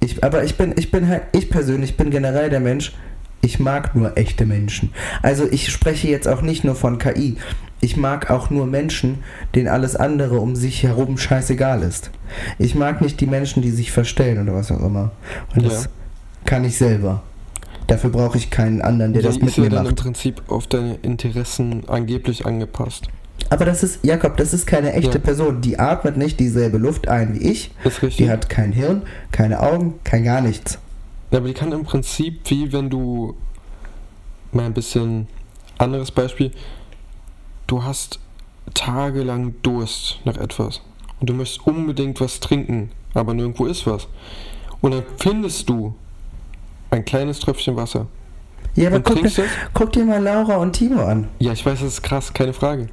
Ich, 0.00 0.22
aber 0.22 0.44
ich 0.44 0.56
bin, 0.56 0.74
ich 0.76 0.90
bin 0.90 1.08
halt, 1.08 1.22
ich 1.32 1.50
persönlich 1.50 1.96
bin 1.96 2.10
generell 2.10 2.50
der 2.50 2.60
Mensch, 2.60 2.92
ich 3.40 3.60
mag 3.60 3.94
nur 3.94 4.16
echte 4.18 4.46
Menschen. 4.46 4.90
Also 5.22 5.46
ich 5.50 5.70
spreche 5.70 6.08
jetzt 6.08 6.26
auch 6.26 6.42
nicht 6.42 6.64
nur 6.64 6.74
von 6.74 6.98
KI. 6.98 7.36
Ich 7.80 7.96
mag 7.96 8.30
auch 8.30 8.50
nur 8.50 8.66
Menschen, 8.66 9.18
denen 9.54 9.68
alles 9.68 9.94
andere 9.94 10.40
um 10.40 10.56
sich 10.56 10.82
herum 10.82 11.16
scheißegal 11.18 11.82
ist. 11.82 12.10
Ich 12.58 12.74
mag 12.74 13.00
nicht 13.00 13.20
die 13.20 13.26
Menschen, 13.28 13.62
die 13.62 13.70
sich 13.70 13.92
verstellen 13.92 14.42
oder 14.42 14.54
was 14.56 14.72
auch 14.72 14.82
immer. 14.84 15.12
Und 15.54 15.64
das 15.64 15.84
Ja. 15.84 15.90
kann 16.44 16.64
ich 16.64 16.76
selber. 16.76 17.22
Dafür 17.88 18.10
brauche 18.10 18.38
ich 18.38 18.50
keinen 18.50 18.80
anderen, 18.82 19.12
der 19.12 19.22
Die 19.22 19.26
das 19.26 19.36
ist 19.36 19.42
mit 19.42 19.56
ja 19.56 19.64
mir 19.64 19.70
dann 19.70 19.86
im 19.86 19.92
macht. 19.92 20.02
Prinzip 20.02 20.42
auf 20.48 20.66
deine 20.68 20.94
Interessen 21.02 21.88
angeblich 21.88 22.46
angepasst. 22.46 23.08
Aber 23.50 23.64
das 23.64 23.82
ist, 23.82 24.04
Jakob, 24.04 24.36
das 24.36 24.52
ist 24.52 24.66
keine 24.66 24.92
echte 24.92 25.18
Ja. 25.18 25.24
Person. 25.24 25.60
Die 25.62 25.78
atmet 25.78 26.16
nicht 26.16 26.38
dieselbe 26.38 26.78
Luft 26.78 27.08
ein 27.08 27.34
wie 27.34 27.50
ich. 27.50 27.70
Ist 27.84 28.02
richtig? 28.02 28.16
Die 28.26 28.30
hat 28.30 28.48
kein 28.48 28.72
Hirn, 28.72 29.02
keine 29.32 29.60
Augen, 29.60 29.94
kein 30.04 30.22
gar 30.22 30.40
nichts. 30.42 30.78
Ja, 31.30 31.38
aber 31.38 31.48
die 31.48 31.54
kann 31.54 31.72
im 31.72 31.84
Prinzip, 31.84 32.40
wie 32.50 32.72
wenn 32.72 32.90
du 32.90 33.34
mal 34.52 34.64
ein 34.66 34.74
bisschen 34.74 35.28
anderes 35.78 36.10
Beispiel, 36.10 36.50
du 37.66 37.84
hast 37.84 38.18
tagelang 38.74 39.54
Durst 39.62 40.20
nach 40.24 40.36
etwas 40.36 40.82
und 41.20 41.30
du 41.30 41.34
möchtest 41.34 41.66
unbedingt 41.66 42.20
was 42.20 42.40
trinken, 42.40 42.90
aber 43.14 43.32
nirgendwo 43.34 43.66
ist 43.66 43.86
was. 43.86 44.08
Und 44.80 44.92
dann 44.92 45.04
findest 45.16 45.68
du 45.68 45.94
ein 46.90 47.04
kleines 47.04 47.40
Tröpfchen 47.40 47.76
Wasser 47.76 48.06
Ja, 48.74 48.88
aber 48.88 49.00
guck, 49.00 49.18
guck 49.74 49.92
dir 49.92 50.04
mal 50.04 50.22
Laura 50.22 50.56
und 50.56 50.72
Timo 50.72 51.04
an. 51.04 51.28
Ja, 51.38 51.52
ich 51.52 51.64
weiß, 51.64 51.80
das 51.80 51.88
ist 51.94 52.02
krass, 52.02 52.32
keine 52.32 52.52
Frage. 52.52 52.88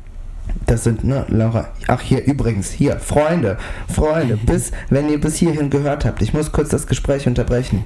Das 0.65 0.83
sind, 0.83 1.03
ne, 1.03 1.25
Laura. 1.29 1.67
Ach, 1.87 2.01
hier 2.01 2.23
übrigens, 2.25 2.71
hier, 2.71 2.99
Freunde, 2.99 3.57
Freunde, 3.87 4.37
bis, 4.45 4.71
wenn 4.89 5.09
ihr 5.09 5.19
bis 5.19 5.35
hierhin 5.35 5.69
gehört 5.69 6.05
habt, 6.05 6.21
ich 6.21 6.33
muss 6.33 6.51
kurz 6.51 6.69
das 6.69 6.87
Gespräch 6.87 7.27
unterbrechen. 7.27 7.85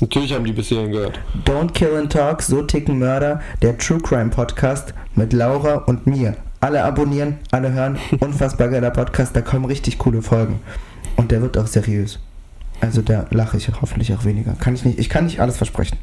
Natürlich 0.00 0.32
haben 0.32 0.44
die 0.44 0.52
bis 0.52 0.68
hierhin 0.68 0.92
gehört. 0.92 1.18
Don't 1.44 1.72
Kill 1.72 1.96
and 1.96 2.12
Talk, 2.12 2.42
so 2.42 2.62
ticken 2.62 2.98
Mörder, 2.98 3.40
der 3.62 3.78
True 3.78 4.00
Crime 4.00 4.30
Podcast 4.30 4.94
mit 5.14 5.32
Laura 5.32 5.76
und 5.86 6.06
mir. 6.06 6.36
Alle 6.60 6.84
abonnieren, 6.84 7.38
alle 7.50 7.72
hören, 7.72 7.98
unfassbar 8.20 8.68
geiler 8.68 8.90
Podcast, 8.90 9.34
da 9.34 9.40
kommen 9.40 9.64
richtig 9.64 9.98
coole 9.98 10.20
Folgen. 10.20 10.60
Und 11.16 11.30
der 11.30 11.40
wird 11.40 11.56
auch 11.56 11.66
seriös. 11.66 12.18
Also 12.80 13.02
da 13.02 13.26
lache 13.30 13.56
ich 13.56 13.70
hoffentlich 13.80 14.12
auch 14.14 14.24
weniger. 14.24 14.54
Kann 14.54 14.74
ich 14.74 14.84
nicht, 14.84 14.98
ich 14.98 15.08
kann 15.08 15.24
nicht 15.24 15.40
alles 15.40 15.56
versprechen. 15.56 15.98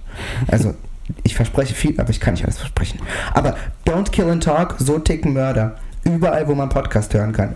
Also, 0.47 0.75
ich 1.23 1.35
verspreche 1.35 1.73
viel, 1.73 1.99
aber 1.99 2.09
ich 2.09 2.19
kann 2.19 2.33
nicht 2.33 2.43
alles 2.43 2.57
versprechen. 2.57 2.99
Aber 3.33 3.55
Don't 3.85 4.11
Kill 4.11 4.29
and 4.29 4.43
Talk, 4.43 4.75
so 4.77 4.99
ticken 4.99 5.33
Mörder. 5.33 5.77
Überall, 6.03 6.47
wo 6.47 6.55
man 6.55 6.69
Podcast 6.69 7.13
hören 7.13 7.33
kann. 7.33 7.55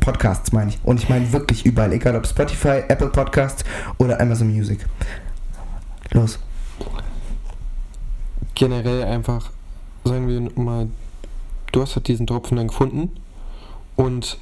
Podcasts 0.00 0.52
meine 0.52 0.70
ich. 0.70 0.78
Und 0.84 1.02
ich 1.02 1.08
meine 1.08 1.32
wirklich 1.32 1.66
überall. 1.66 1.92
Egal 1.92 2.16
ob 2.16 2.26
Spotify, 2.26 2.82
Apple 2.88 3.08
Podcasts 3.08 3.64
oder 3.98 4.20
Amazon 4.20 4.52
Music. 4.52 4.84
Los. 6.12 6.38
generell 8.54 9.04
einfach, 9.04 9.50
sagen 10.04 10.26
wir 10.26 10.62
mal, 10.62 10.88
du 11.72 11.82
hast 11.82 11.96
halt 11.96 12.08
diesen 12.08 12.26
Tropfen 12.26 12.56
dann 12.56 12.68
gefunden 12.68 13.10
und 13.96 14.38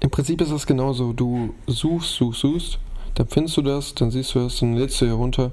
im 0.00 0.10
Prinzip 0.10 0.40
ist 0.40 0.52
das 0.52 0.66
genauso. 0.66 1.12
Du 1.12 1.54
suchst, 1.66 2.14
suchst, 2.14 2.40
suchst, 2.40 2.78
dann 3.14 3.28
findest 3.28 3.56
du 3.56 3.62
das, 3.62 3.94
dann 3.94 4.10
siehst 4.10 4.34
du 4.34 4.40
das, 4.40 4.58
dann 4.60 4.76
lädst 4.76 5.00
du 5.00 5.06
hier 5.06 5.14
runter 5.14 5.52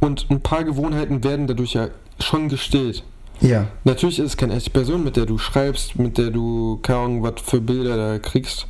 Und 0.00 0.26
ein 0.30 0.40
paar 0.40 0.64
Gewohnheiten 0.64 1.24
werden 1.24 1.46
dadurch 1.46 1.74
ja 1.74 1.88
schon 2.20 2.48
gestillt. 2.48 3.04
Ja. 3.40 3.66
Natürlich 3.84 4.18
ist 4.18 4.26
es 4.26 4.36
keine 4.36 4.54
echte 4.54 4.70
Person, 4.70 5.04
mit 5.04 5.16
der 5.16 5.26
du 5.26 5.38
schreibst, 5.38 5.98
mit 5.98 6.18
der 6.18 6.30
du 6.30 6.78
keine 6.82 6.98
Ahnung, 7.00 7.22
was 7.22 7.34
für 7.42 7.60
Bilder 7.60 7.96
da 7.96 8.18
kriegst. 8.18 8.66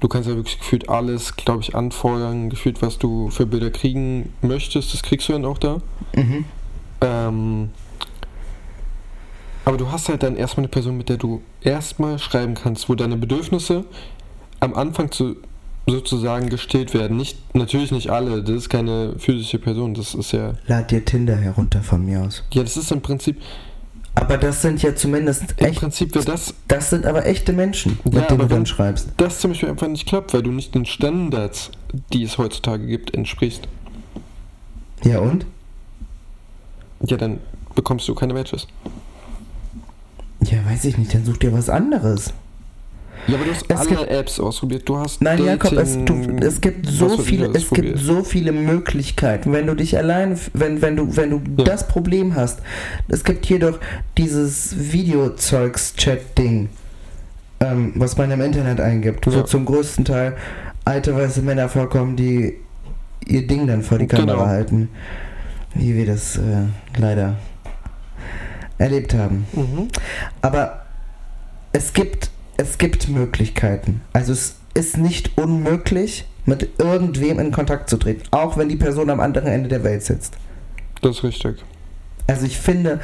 Du 0.00 0.08
kannst 0.08 0.28
ja 0.28 0.36
wirklich 0.36 0.58
gefühlt 0.58 0.88
alles, 0.88 1.36
glaube 1.36 1.62
ich, 1.62 1.74
anfordern, 1.74 2.50
gefühlt, 2.50 2.82
was 2.82 2.98
du 2.98 3.30
für 3.30 3.46
Bilder 3.46 3.70
kriegen 3.70 4.32
möchtest, 4.42 4.92
das 4.92 5.02
kriegst 5.02 5.28
du 5.28 5.32
dann 5.32 5.44
auch 5.44 5.58
da. 5.58 5.80
Mhm. 6.14 6.44
Ähm, 7.00 7.70
aber 9.64 9.76
du 9.76 9.90
hast 9.90 10.08
halt 10.08 10.22
dann 10.22 10.36
erstmal 10.36 10.64
eine 10.64 10.68
Person, 10.68 10.96
mit 10.98 11.08
der 11.08 11.16
du 11.16 11.42
erstmal 11.62 12.18
schreiben 12.18 12.54
kannst, 12.54 12.88
wo 12.88 12.94
deine 12.94 13.16
Bedürfnisse 13.16 13.84
am 14.60 14.74
Anfang 14.74 15.10
zu, 15.10 15.36
sozusagen 15.86 16.48
gestillt 16.48 16.94
werden. 16.94 17.16
Nicht, 17.16 17.36
natürlich 17.54 17.92
nicht 17.92 18.10
alle, 18.10 18.42
das 18.42 18.56
ist 18.56 18.68
keine 18.70 19.14
physische 19.18 19.58
Person, 19.58 19.94
das 19.94 20.14
ist 20.14 20.32
ja. 20.32 20.54
Lad 20.66 20.90
dir 20.90 21.04
Tinder 21.04 21.36
herunter 21.36 21.82
von 21.82 22.04
mir 22.04 22.22
aus. 22.22 22.42
Ja, 22.52 22.62
das 22.62 22.76
ist 22.76 22.90
im 22.90 23.00
Prinzip. 23.02 23.40
Aber 24.16 24.38
das 24.38 24.62
sind 24.62 24.80
ja 24.82 24.94
zumindest 24.94 25.42
Im 25.58 25.66
echt. 25.66 25.80
Prinzip 25.80 26.14
wäre 26.14 26.24
das, 26.24 26.54
Das 26.68 26.90
sind 26.90 27.04
aber 27.04 27.26
echte 27.26 27.52
Menschen, 27.52 27.98
mit 28.04 28.14
Ja, 28.14 28.20
denen 28.22 28.38
du 28.40 28.46
dann 28.46 28.64
schreibst. 28.64 29.08
das 29.16 29.40
zum 29.40 29.50
Beispiel 29.50 29.68
einfach 29.68 29.88
nicht 29.88 30.06
klappt, 30.06 30.32
weil 30.32 30.42
du 30.42 30.52
nicht 30.52 30.74
den 30.74 30.86
Standards, 30.86 31.70
die 32.12 32.22
es 32.22 32.38
heutzutage 32.38 32.86
gibt, 32.86 33.12
entsprichst. 33.12 33.66
Ja 35.02 35.18
und? 35.18 35.44
Ja, 37.04 37.16
dann 37.16 37.40
bekommst 37.74 38.06
du 38.08 38.14
keine 38.14 38.34
Matches. 38.34 38.68
Ja, 40.42 40.64
weiß 40.64 40.84
ich 40.84 40.96
nicht, 40.96 41.12
dann 41.12 41.24
such 41.24 41.38
dir 41.38 41.52
was 41.52 41.68
anderes. 41.68 42.32
Ja, 43.26 43.36
aber 43.36 43.44
du 43.46 43.50
hast 43.52 43.64
Es 43.68 43.78
alle 43.80 43.88
gibt- 43.88 44.10
Apps 44.10 44.38
ausprobiert. 44.40 44.88
Du 44.88 44.96
hast 44.98 45.22
Nein, 45.22 45.42
Jakob, 45.44 45.72
es, 45.72 45.94
du, 45.94 46.04
Dating- 46.04 46.38
es 46.42 46.60
gibt 46.60 46.86
so 46.86 47.16
viele, 47.16 47.46
es 47.54 47.70
gibt 47.70 47.98
so 47.98 48.22
viele 48.22 48.52
Möglichkeiten. 48.52 49.52
Wenn 49.52 49.66
du 49.66 49.74
dich 49.74 49.96
allein, 49.96 50.38
wenn, 50.52 50.82
wenn 50.82 50.96
du, 50.96 51.16
wenn 51.16 51.30
du 51.30 51.40
Ja. 51.56 51.64
das 51.64 51.88
Problem 51.88 52.34
hast, 52.34 52.60
es 53.08 53.24
gibt 53.24 53.46
hier 53.46 53.58
doch 53.60 53.78
dieses 54.18 54.92
Videozeugs-Chat-Ding, 54.92 56.68
ähm, 57.60 57.92
was 57.96 58.16
man 58.16 58.30
im 58.30 58.40
Internet 58.42 58.80
eingibt, 58.80 59.26
wo 59.26 59.30
Ja. 59.30 59.44
zum 59.44 59.64
größten 59.64 60.04
Teil 60.04 60.34
alte 60.84 61.14
weiße 61.16 61.40
Männer 61.42 61.68
vorkommen, 61.68 62.16
die 62.16 62.54
ihr 63.26 63.46
Ding 63.46 63.66
dann 63.66 63.82
vor 63.82 63.98
die 63.98 64.06
Kamera 64.06 64.34
Genau. 64.34 64.46
halten. 64.46 64.88
Wie 65.74 65.94
wir 65.96 66.06
das 66.06 66.36
äh, 66.36 66.40
leider 66.98 67.36
erlebt 68.78 69.14
haben. 69.14 69.46
Mhm. 69.54 69.88
Aber 70.42 70.82
es 71.72 71.92
gibt, 71.92 72.30
es 72.56 72.78
gibt 72.78 73.08
Möglichkeiten. 73.08 74.00
Also 74.12 74.32
es 74.32 74.56
ist 74.74 74.96
nicht 74.96 75.38
unmöglich, 75.38 76.26
mit 76.46 76.68
irgendwem 76.78 77.38
in 77.38 77.52
Kontakt 77.52 77.88
zu 77.88 77.96
treten, 77.96 78.22
auch 78.30 78.56
wenn 78.56 78.68
die 78.68 78.76
Person 78.76 79.10
am 79.10 79.20
anderen 79.20 79.48
Ende 79.48 79.68
der 79.68 79.82
Welt 79.82 80.02
sitzt. 80.02 80.36
Das 81.00 81.16
ist 81.16 81.24
richtig. 81.24 81.56
Also 82.26 82.46
ich 82.46 82.58
finde, 82.58 83.00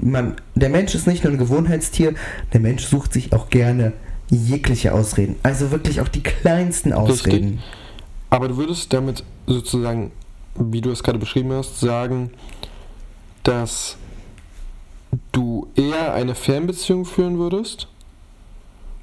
man, 0.00 0.36
der 0.54 0.68
Mensch 0.68 0.94
ist 0.94 1.06
nicht 1.06 1.24
nur 1.24 1.32
ein 1.32 1.38
Gewohnheitstier, 1.38 2.14
der 2.52 2.60
Mensch 2.60 2.84
sucht 2.84 3.12
sich 3.12 3.32
auch 3.32 3.48
gerne 3.50 3.92
jegliche 4.30 4.92
Ausreden. 4.92 5.36
Also 5.42 5.70
wirklich 5.70 6.00
auch 6.00 6.08
die 6.08 6.22
kleinsten 6.22 6.92
Ausreden. 6.92 7.60
Aber 8.30 8.48
du 8.48 8.56
würdest 8.56 8.92
damit 8.92 9.24
sozusagen, 9.46 10.10
wie 10.54 10.80
du 10.80 10.90
es 10.90 11.02
gerade 11.02 11.18
beschrieben 11.18 11.52
hast, 11.52 11.80
sagen, 11.80 12.30
dass 13.42 13.96
du 15.38 15.68
eher 15.76 16.14
eine 16.14 16.34
Fernbeziehung 16.34 17.04
führen 17.04 17.38
würdest, 17.38 17.86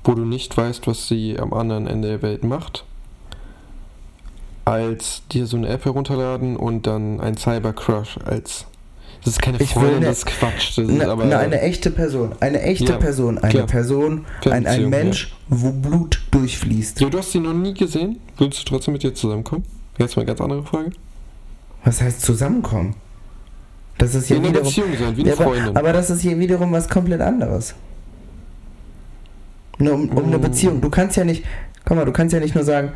wo 0.04 0.13
du 0.13 0.26
nicht 0.26 0.56
weißt, 0.56 0.86
was 0.88 1.08
sie 1.08 1.39
am 1.39 1.54
anderen 1.54 1.88
Ende 1.88 2.10
der 2.10 2.21
Welt 2.21 2.43
macht, 2.43 2.84
als 4.65 5.21
dir 5.32 5.45
so 5.45 5.58
eine 5.58 5.67
App 5.69 5.86
herunterladen 5.86 6.58
und 6.58 6.88
dann 6.88 7.19
ein 7.21 7.38
Cybercrush 7.38 8.17
als. 8.26 8.65
Das 9.24 9.34
ist 9.34 9.41
keine 9.41 9.58
Ich 9.60 9.74
will 9.76 9.82
Freundin, 9.82 9.95
eine- 9.98 10.06
das 10.08 10.17
ist 10.19 10.26
Quatsch. 10.28 10.78
Das 10.78 10.86
ist 10.86 10.91
Na, 10.98 11.08
aber 11.08 11.26
na, 11.26 11.39
eine 11.39 11.60
echte 11.62 11.89
Person. 11.89 12.34
Eine 12.41 12.62
echte 12.62 12.91
Ja, 12.93 12.98
Person. 12.98 13.38
Eine 13.39 13.52
klar. 13.52 13.65
Person, 13.65 14.26
ein, 14.52 14.67
ein 14.67 14.89
Mensch, 14.89 15.34
wo 15.50 15.71
Blut 15.71 16.21
durchfließt. 16.32 17.02
Ja, 17.02 17.10
du 17.10 17.17
hast 17.17 17.32
sie 17.32 17.39
noch 17.39 17.54
nie 17.54 17.74
gesehen. 17.74 18.19
Würdest 18.38 18.62
du 18.62 18.65
trotzdem 18.74 18.93
mit 18.93 19.04
ihr 19.04 19.15
zusammenkommen? 19.15 19.63
Jetzt 19.98 20.15
mal 20.15 20.21
eine 20.21 20.28
ganz 20.28 20.41
andere 20.41 20.63
Frage. 20.63 20.91
Was 21.84 22.02
heißt 22.02 22.21
zusammenkommen? 22.21 22.95
Das 23.97 24.13
ist 24.15 24.29
ja 24.29 24.36
in 24.36 24.41
einer 24.43 24.49
wiederum. 24.51 24.67
Beziehung 24.67 24.88
sein, 24.99 25.15
wie 25.17 25.21
eine 25.21 25.29
Ja, 25.29 25.36
aber, 25.36 25.43
Freundin. 25.45 25.77
aber 25.77 25.93
das 25.93 26.10
ist 26.10 26.21
hier 26.21 26.38
wiederum 26.38 26.71
was 26.71 26.89
komplett 26.89 27.21
anderes. 27.21 27.75
Nur 29.77 29.93
um, 29.93 30.10
um 30.10 30.25
eine 30.25 30.38
Mm. 30.38 30.41
Beziehung. 30.41 30.81
Du 30.81 30.89
kannst 30.89 31.17
ja 31.17 31.23
nicht, 31.23 31.43
komm 31.86 31.97
mal, 31.97 32.05
du 32.05 32.12
kannst 32.12 32.34
ja 32.34 32.39
nicht 32.39 32.55
nur 32.55 32.63
sagen, 32.63 32.91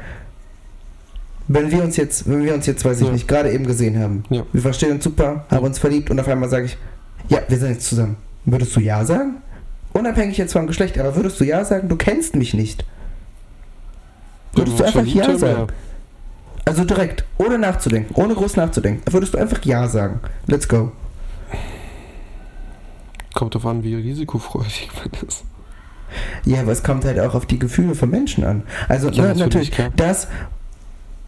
wenn 1.47 1.71
wir 1.71 1.83
uns 1.83 1.97
jetzt, 1.97 2.29
wenn 2.29 2.43
wir 2.43 2.53
uns 2.53 2.65
jetzt, 2.65 2.85
weiß 2.85 3.01
ich 3.01 3.07
Ja. 3.07 3.13
nicht, 3.13 3.27
gerade 3.27 3.51
eben 3.51 3.65
gesehen 3.65 3.99
haben, 4.01 4.23
Ja. 4.29 4.43
wir 4.53 4.61
verstehen 4.61 4.91
uns 4.93 5.03
super, 5.03 5.45
haben 5.49 5.65
uns 5.65 5.79
verliebt 5.79 6.09
und 6.09 6.19
auf 6.19 6.27
einmal 6.27 6.49
sage 6.49 6.65
ich, 6.65 6.77
ja, 7.27 7.39
wir 7.47 7.57
sind 7.57 7.71
jetzt 7.71 7.87
zusammen. 7.87 8.17
Würdest 8.45 8.75
du 8.75 8.79
ja 8.79 9.03
sagen? 9.05 9.37
Unabhängig 9.93 10.37
jetzt 10.37 10.53
vom 10.53 10.67
Geschlecht, 10.67 10.97
aber 10.99 11.15
würdest 11.15 11.39
du 11.39 11.43
ja 11.43 11.65
sagen, 11.65 11.89
du 11.89 11.95
kennst 11.95 12.35
mich 12.35 12.53
nicht? 12.53 12.85
Würdest 14.53 14.79
du 14.79 14.83
einfach 14.83 15.05
ja 15.05 15.37
sagen? 15.37 15.67
Also 16.69 16.83
direkt, 16.83 17.25
ohne 17.39 17.57
nachzudenken, 17.57 18.13
ohne 18.13 18.35
groß 18.35 18.55
nachzudenken, 18.55 19.01
würdest 19.11 19.33
du 19.33 19.39
einfach 19.39 19.65
ja 19.65 19.87
sagen. 19.87 20.19
Let's 20.45 20.67
go. 20.67 20.91
Kommt 23.33 23.55
drauf 23.55 23.65
an, 23.65 23.83
wie 23.83 23.95
risikofreudig 23.95 24.89
man 25.11 25.27
ist. 25.27 25.43
Ja, 26.45 26.61
aber 26.61 26.71
es 26.71 26.83
kommt 26.83 27.05
halt 27.05 27.19
auch 27.19 27.33
auf 27.33 27.47
die 27.47 27.57
Gefühle 27.57 27.95
von 27.95 28.11
Menschen 28.11 28.43
an. 28.43 28.61
Also 28.87 29.09
Ja, 29.09 29.23
ne, 29.23 29.27
natürlich, 29.29 29.39
natürlich, 29.39 29.71
klar. 29.71 29.89
das 29.95 30.27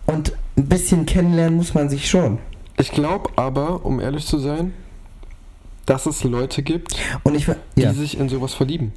und 0.06 0.34
ein 0.58 0.65
bisschen 0.67 1.08
kennenlernen 1.08 1.56
muss 1.58 1.73
man 1.73 1.89
sich 1.89 2.08
schon. 2.08 2.38
Ich 2.77 2.91
glaube 2.91 3.32
aber, 3.36 3.84
um 3.84 3.99
ehrlich 3.99 4.27
zu 4.27 4.38
sein, 4.38 4.73
dass 5.86 6.06
es 6.06 6.24
Leute 6.24 6.62
gibt, 6.63 6.96
Und 7.24 7.36
ich 7.36 7.48
die 7.76 7.82
ja, 7.82 7.94
sich 7.94 8.20
in 8.20 8.30
sowas 8.30 8.54
verlieben. 8.54 8.94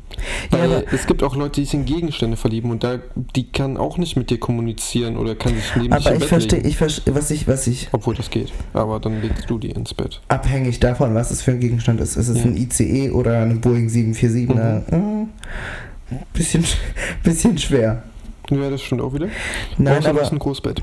Ja, 0.52 0.58
Weil 0.58 0.72
aber- 0.72 0.92
es 0.92 1.06
gibt 1.06 1.22
auch 1.22 1.34
Leute, 1.34 1.60
die 1.60 1.64
sich 1.64 1.74
in 1.74 1.84
Gegenstände 1.86 2.36
verlieben 2.36 2.70
und 2.70 2.84
da, 2.84 2.98
die 3.34 3.50
kann 3.50 3.76
auch 3.76 3.96
nicht 3.98 4.16
mit 4.16 4.30
dir 4.30 4.38
kommunizieren 4.38 5.16
oder 5.16 5.34
kann 5.34 5.54
sich 5.54 5.64
neben 5.76 5.94
dich 5.96 6.06
aber 6.06 6.10
im 6.10 6.14
ich 6.16 6.20
Bett 6.20 6.28
verstehe, 6.28 6.60
ich 6.60 6.76
verstehe, 6.76 7.14
was 7.14 7.30
ich, 7.30 7.48
was 7.48 7.66
ich 7.66 7.88
Obwohl 7.92 8.14
das 8.14 8.30
geht. 8.30 8.52
Aber 8.74 9.00
dann 9.00 9.22
legst 9.22 9.48
du 9.48 9.58
die 9.58 9.70
ins 9.70 9.94
Bett. 9.94 10.20
abhängig 10.28 10.78
davon, 10.80 11.14
was 11.14 11.30
es 11.30 11.42
für 11.42 11.52
ein 11.52 11.60
Gegenstand 11.60 12.00
ist. 12.00 12.16
Ist 12.16 12.28
es 12.28 12.38
Ja. 12.38 12.44
ein 12.44 12.56
ICE 12.56 13.10
oder 13.10 13.40
eine 13.42 13.54
Boeing 13.56 13.88
747? 13.88 14.90
Mhm. 14.92 15.28
Äh, 16.10 16.16
bisschen, 16.32 16.64
bisschen 17.22 17.56
schwer. 17.58 18.02
Ja, 18.50 18.68
das 18.68 18.82
stimmt 18.82 19.00
auch 19.00 19.14
wieder. 19.14 19.28
Nein, 19.78 20.02
du 20.02 20.10
aber 20.10 20.20
hast 20.20 20.32
ein 20.32 20.38
Großbett. 20.38 20.82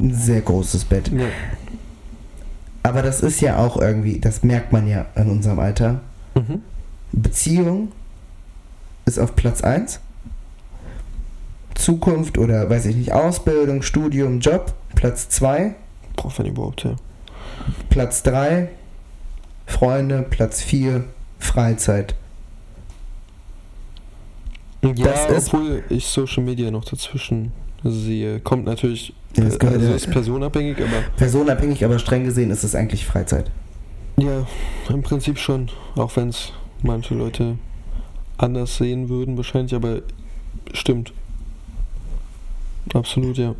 ein 0.00 0.14
sehr 0.14 0.40
großes 0.42 0.84
Bett. 0.84 1.10
Ja. 1.12 1.26
Aber 2.82 3.02
das 3.02 3.20
ist 3.20 3.40
ja 3.40 3.58
auch 3.58 3.76
irgendwie, 3.76 4.18
das 4.18 4.42
merkt 4.42 4.72
man 4.72 4.86
ja 4.88 5.06
in 5.14 5.30
unserem 5.30 5.58
Alter. 5.60 6.00
Mhm. 6.34 6.62
Beziehung 7.12 7.92
ist 9.04 9.18
auf 9.18 9.36
Platz 9.36 9.62
1. 9.62 10.00
Zukunft 11.74 12.38
oder 12.38 12.68
weiß 12.68 12.86
ich 12.86 12.96
nicht, 12.96 13.12
Ausbildung, 13.12 13.82
Studium, 13.82 14.40
Job, 14.40 14.72
Platz 14.94 15.28
2. 15.30 15.74
Braucht 16.16 16.38
man 16.38 16.46
überhaupt, 16.48 16.84
ja. 16.84 16.96
Platz 17.88 18.22
3. 18.22 18.68
Freunde, 19.66 20.22
Platz 20.22 20.60
4. 20.62 21.04
Freizeit. 21.38 22.14
Ja, 24.82 24.92
Das 24.92 25.26
ist- 25.30 25.54
obwohl 25.54 25.84
ich 25.88 26.06
Social 26.06 26.42
Media 26.42 26.70
noch 26.70 26.84
dazwischen 26.84 27.52
sehe. 27.84 28.40
Kommt 28.40 28.64
natürlich, 28.64 29.14
Ja, 29.36 29.44
das 29.44 29.58
also 29.60 29.86
ja- 29.86 29.94
ist 29.94 30.10
personabhängig, 30.10 30.78
aber 30.78 31.02
Personenabhängig, 31.16 31.84
aber 31.84 31.98
streng 31.98 32.24
gesehen 32.24 32.50
ist 32.50 32.64
es 32.64 32.74
eigentlich 32.74 33.06
Freizeit. 33.06 33.50
ja, 34.16 34.46
im 34.88 35.02
Prinzip 35.02 35.38
schon. 35.38 35.70
Auch 35.96 36.16
wenn 36.16 36.28
es 36.28 36.52
manche 36.82 37.14
Leute 37.14 37.56
anders 38.36 38.76
sehen 38.76 39.08
würden 39.08 39.36
wahrscheinlich, 39.36 39.74
aber 39.74 40.00
stimmt. 40.72 41.12
Absolut, 42.94 43.38
ja. 43.38 43.54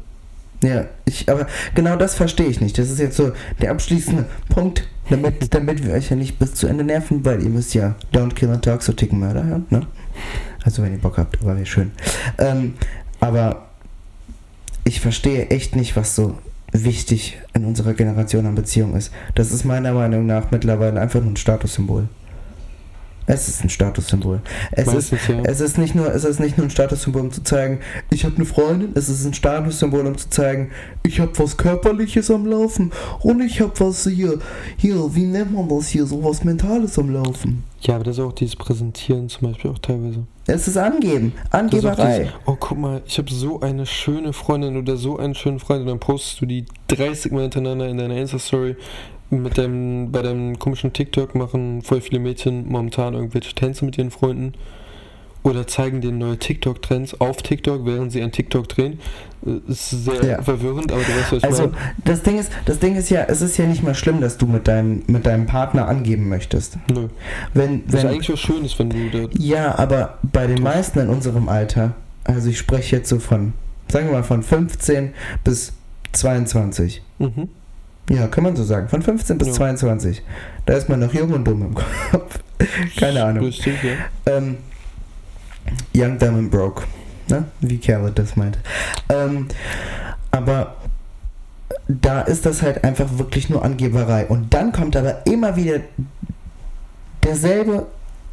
Ja, 0.62 0.84
ich, 1.04 1.28
aber 1.28 1.46
genau 1.74 1.96
das 1.96 2.14
verstehe 2.14 2.46
ich 2.46 2.60
nicht. 2.60 2.78
Das 2.78 2.88
ist 2.88 3.00
jetzt 3.00 3.16
so 3.16 3.32
der 3.60 3.72
abschließende 3.72 4.26
Punkt, 4.48 4.86
damit, 5.10 5.52
damit 5.54 5.84
wir 5.84 5.94
euch 5.94 6.10
ja 6.10 6.16
nicht 6.16 6.38
bis 6.38 6.54
zu 6.54 6.66
Ende 6.68 6.84
nerven, 6.84 7.24
weil 7.24 7.42
ihr 7.42 7.50
müsst 7.50 7.74
ja 7.74 7.96
Don't 8.12 8.34
Kill 8.34 8.50
and 8.50 8.64
Talk 8.64 8.82
so 8.82 8.92
ticken 8.92 9.18
Mörder 9.18 9.44
hören, 9.44 9.66
ne? 9.70 9.86
Also 10.64 10.82
wenn 10.82 10.92
ihr 10.92 11.00
Bock 11.00 11.18
habt, 11.18 11.40
aber 11.42 11.56
wäre 11.56 11.66
schön. 11.66 11.90
Ähm, 12.38 12.74
aber 13.18 13.70
ich 14.84 15.00
verstehe 15.00 15.48
echt 15.48 15.76
nicht, 15.76 15.96
was 15.96 16.16
so 16.16 16.38
wichtig 16.72 17.38
in 17.54 17.64
unserer 17.64 17.94
Generation 17.94 18.46
an 18.46 18.54
Beziehung 18.54 18.96
ist. 18.96 19.12
Das 19.34 19.52
ist 19.52 19.64
meiner 19.64 19.92
Meinung 19.92 20.26
nach 20.26 20.50
mittlerweile 20.50 21.00
einfach 21.00 21.20
nur 21.20 21.32
ein 21.32 21.36
Statussymbol. 21.36 22.08
Es 23.26 23.48
ist 23.48 23.62
ein 23.62 23.68
Statussymbol. 23.68 24.40
Es 24.72 24.92
ist, 24.92 25.12
ja. 25.12 25.18
es 25.44 25.60
ist 25.60 25.78
nicht 25.78 25.94
nur, 25.94 26.12
es 26.12 26.24
ist 26.24 26.40
nicht 26.40 26.58
nur 26.58 26.66
ein 26.66 26.70
Statussymbol, 26.70 27.22
um 27.22 27.30
zu 27.30 27.42
zeigen, 27.42 27.80
ich 28.10 28.24
habe 28.24 28.36
eine 28.36 28.44
Freundin. 28.44 28.90
Es 28.94 29.08
ist 29.08 29.24
ein 29.24 29.34
Statussymbol, 29.34 30.06
um 30.06 30.18
zu 30.18 30.28
zeigen, 30.28 30.70
ich 31.02 31.20
habe 31.20 31.30
was 31.38 31.56
Körperliches 31.56 32.30
am 32.30 32.46
Laufen 32.46 32.92
und 33.20 33.40
ich 33.40 33.60
habe 33.60 33.72
was 33.78 34.04
hier, 34.06 34.38
hier, 34.76 35.14
wie 35.14 35.24
nennt 35.24 35.52
man 35.52 35.68
das 35.68 35.88
hier, 35.88 36.06
so 36.06 36.22
was 36.24 36.44
Mentales 36.44 36.98
am 36.98 37.10
Laufen. 37.10 37.64
Ja, 37.80 37.96
aber 37.96 38.04
das 38.04 38.18
ist 38.18 38.24
auch 38.24 38.32
dieses 38.32 38.56
Präsentieren 38.56 39.28
zum 39.28 39.48
Beispiel 39.48 39.70
auch 39.70 39.78
teilweise. 39.78 40.24
Es 40.46 40.68
ist 40.68 40.76
Angeben, 40.76 41.32
Angeberei. 41.50 42.18
dieses, 42.18 42.32
oh, 42.46 42.56
guck 42.58 42.78
mal, 42.78 43.02
ich 43.06 43.18
habe 43.18 43.32
so 43.32 43.60
eine 43.60 43.86
schöne 43.86 44.32
Freundin 44.32 44.76
oder 44.76 44.96
so 44.96 45.18
einen 45.18 45.34
schönen 45.34 45.58
Freund 45.58 45.82
und 45.82 45.88
dann 45.88 46.00
postest 46.00 46.40
du 46.40 46.46
die 46.46 46.64
30 46.88 47.32
Mal 47.32 47.42
hintereinander 47.42 47.88
in 47.88 47.98
deiner 47.98 48.16
Insta-Story. 48.16 48.76
Mit 49.32 49.56
deinem, 49.56 50.12
bei 50.12 50.20
deinem 50.22 50.58
komischen 50.58 50.92
TikTok 50.92 51.34
machen 51.34 51.80
voll 51.82 52.00
viele 52.02 52.20
Mädchen 52.20 52.68
momentan 52.68 53.14
irgendwelche 53.14 53.54
Tänze 53.54 53.84
mit 53.84 53.96
ihren 53.96 54.10
Freunden. 54.10 54.52
Oder 55.42 55.66
zeigen 55.66 56.00
dir 56.00 56.12
neue 56.12 56.36
TikTok-Trends 56.38 57.20
auf 57.20 57.38
TikTok, 57.42 57.84
während 57.84 58.12
sie 58.12 58.22
ein 58.22 58.30
TikTok 58.30 58.68
drehen. 58.68 59.00
Äh, 59.44 59.58
Ist 59.72 59.90
sehr 59.90 60.22
Ja. 60.24 60.42
verwirrend, 60.42 60.92
aber 60.92 61.00
du 61.00 61.08
weißt, 61.08 61.32
was 61.32 61.38
ich 61.38 61.44
Also 61.44 61.62
meine. 61.64 61.76
das 62.04 62.22
Ding 62.22 62.38
ist, 62.38 62.52
das 62.66 62.78
Ding 62.78 62.94
ist 62.94 63.10
ja, 63.10 63.24
es 63.24 63.40
ist 63.40 63.56
ja 63.56 63.66
nicht 63.66 63.82
mal 63.82 63.94
schlimm, 63.96 64.20
dass 64.20 64.36
du 64.38 64.46
mit 64.46 64.68
deinem, 64.68 65.02
mit 65.08 65.26
deinem 65.26 65.46
Partner 65.46 65.88
angeben 65.88 66.28
möchtest. 66.28 66.76
Nö. 66.92 67.08
Wenn, 67.54 67.84
Das 67.86 67.94
ist 67.94 68.02
wenn, 68.04 68.10
eigentlich 68.12 68.30
was 68.30 68.38
Schönes, 68.38 68.78
wenn 68.78 68.90
du 68.90 69.10
da. 69.10 69.28
ja, 69.36 69.76
aber 69.78 70.18
bei 70.22 70.46
den 70.46 70.62
meisten 70.62 71.00
in 71.00 71.08
unserem 71.08 71.48
Alter, 71.48 71.94
also 72.22 72.48
ich 72.50 72.58
spreche 72.58 72.96
jetzt 72.96 73.08
so 73.08 73.18
von, 73.18 73.54
sagen 73.88 74.06
wir 74.08 74.12
mal 74.12 74.22
von 74.22 74.44
15 74.44 75.12
bis 75.42 75.72
22. 76.12 77.02
Mhm. 77.18 77.48
Ja, 78.10 78.26
kann 78.26 78.44
man 78.44 78.56
so 78.56 78.64
sagen. 78.64 78.88
Von 78.88 79.02
15 79.02 79.38
bis 79.38 79.48
Ja. 79.48 79.54
22. 79.54 80.22
Da 80.66 80.74
ist 80.74 80.88
man 80.88 81.00
noch 81.00 81.14
jung 81.14 81.32
und 81.32 81.44
dumm 81.44 81.62
im 81.62 81.74
Kopf. 81.74 82.40
Keine 82.96 83.24
Ahnung. 83.24 83.44
Richtig, 83.44 83.74
ja. 83.82 83.92
Ähm, 84.26 84.58
Young, 85.94 86.18
Dumb 86.18 86.36
and 86.36 86.50
Broke. 86.50 86.84
Ne? 87.28 87.44
Wie 87.60 87.78
Khaled 87.78 88.18
das 88.18 88.36
meint. 88.36 88.58
Ähm, 89.08 89.46
aber 90.30 90.76
da 91.88 92.22
ist 92.22 92.46
das 92.46 92.62
halt 92.62 92.84
einfach 92.84 93.06
wirklich 93.18 93.48
nur 93.48 93.64
Angeberei. 93.64 94.26
Und 94.26 94.52
dann 94.52 94.72
kommt 94.72 94.96
aber 94.96 95.26
immer 95.26 95.56
wieder 95.56 95.80
derselbe 97.22 97.86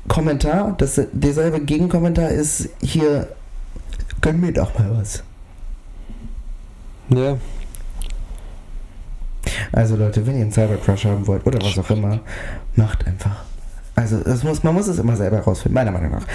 Kommentar, 0.07 0.73
das, 0.77 0.99
derselbe 1.11 1.59
Gegenkommentar 1.59 2.29
ist 2.29 2.69
hier, 2.81 3.27
gönn 4.21 4.39
mir 4.39 4.51
doch 4.51 4.77
mal 4.79 4.89
was. 4.97 5.23
Ja, 7.09 7.37
Also 9.71 9.95
Leute, 9.95 10.25
wenn 10.25 10.35
ihr 10.35 10.41
einen 10.41 10.51
Cybercrush 10.51 11.05
haben 11.05 11.25
wollt 11.27 11.45
oder 11.45 11.59
was 11.61 11.77
auch 11.77 11.89
immer, 11.89 12.19
macht 12.75 13.05
einfach. 13.07 13.43
Also 13.95 14.19
das 14.19 14.43
muss, 14.43 14.63
man 14.63 14.73
muss 14.73 14.87
es 14.87 14.99
immer 14.99 15.15
selber 15.15 15.39
rausfinden, 15.39 15.73
meiner 15.73 15.91
Meinung 15.91 16.11
nach. 16.11 16.25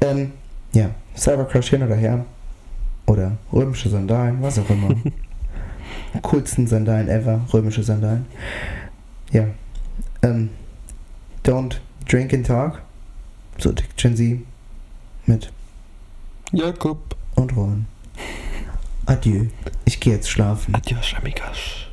Ähm, 0.00 0.32
ja, 0.72 0.90
Cybercrush 1.16 1.70
hin 1.70 1.82
oder 1.82 1.94
her. 1.94 2.24
Oder 3.06 3.32
römische 3.52 3.88
Sandalen, 3.88 4.42
was 4.42 4.58
auch 4.58 4.68
immer. 4.68 4.94
Coolsten 6.22 6.66
Sandalen 6.66 7.08
ever, 7.08 7.40
römische 7.52 7.82
Sandalen. 7.82 8.26
Ja. 9.30 9.46
Ähm, 10.22 10.50
don't 11.44 11.76
drink 12.08 12.32
and 12.32 12.46
talk. 12.46 12.80
So 13.58 13.72
tickt 13.72 13.96
Gen 13.96 14.16
Z 14.16 14.38
mit 15.26 15.52
Jakob. 16.52 17.16
und 17.34 17.56
Ron. 17.56 17.86
Adieu. 19.06 19.46
Ich 19.84 20.00
gehe 20.00 20.14
jetzt 20.14 20.30
schlafen. 20.30 20.74
Adios, 20.74 21.14
amigos. 21.18 21.83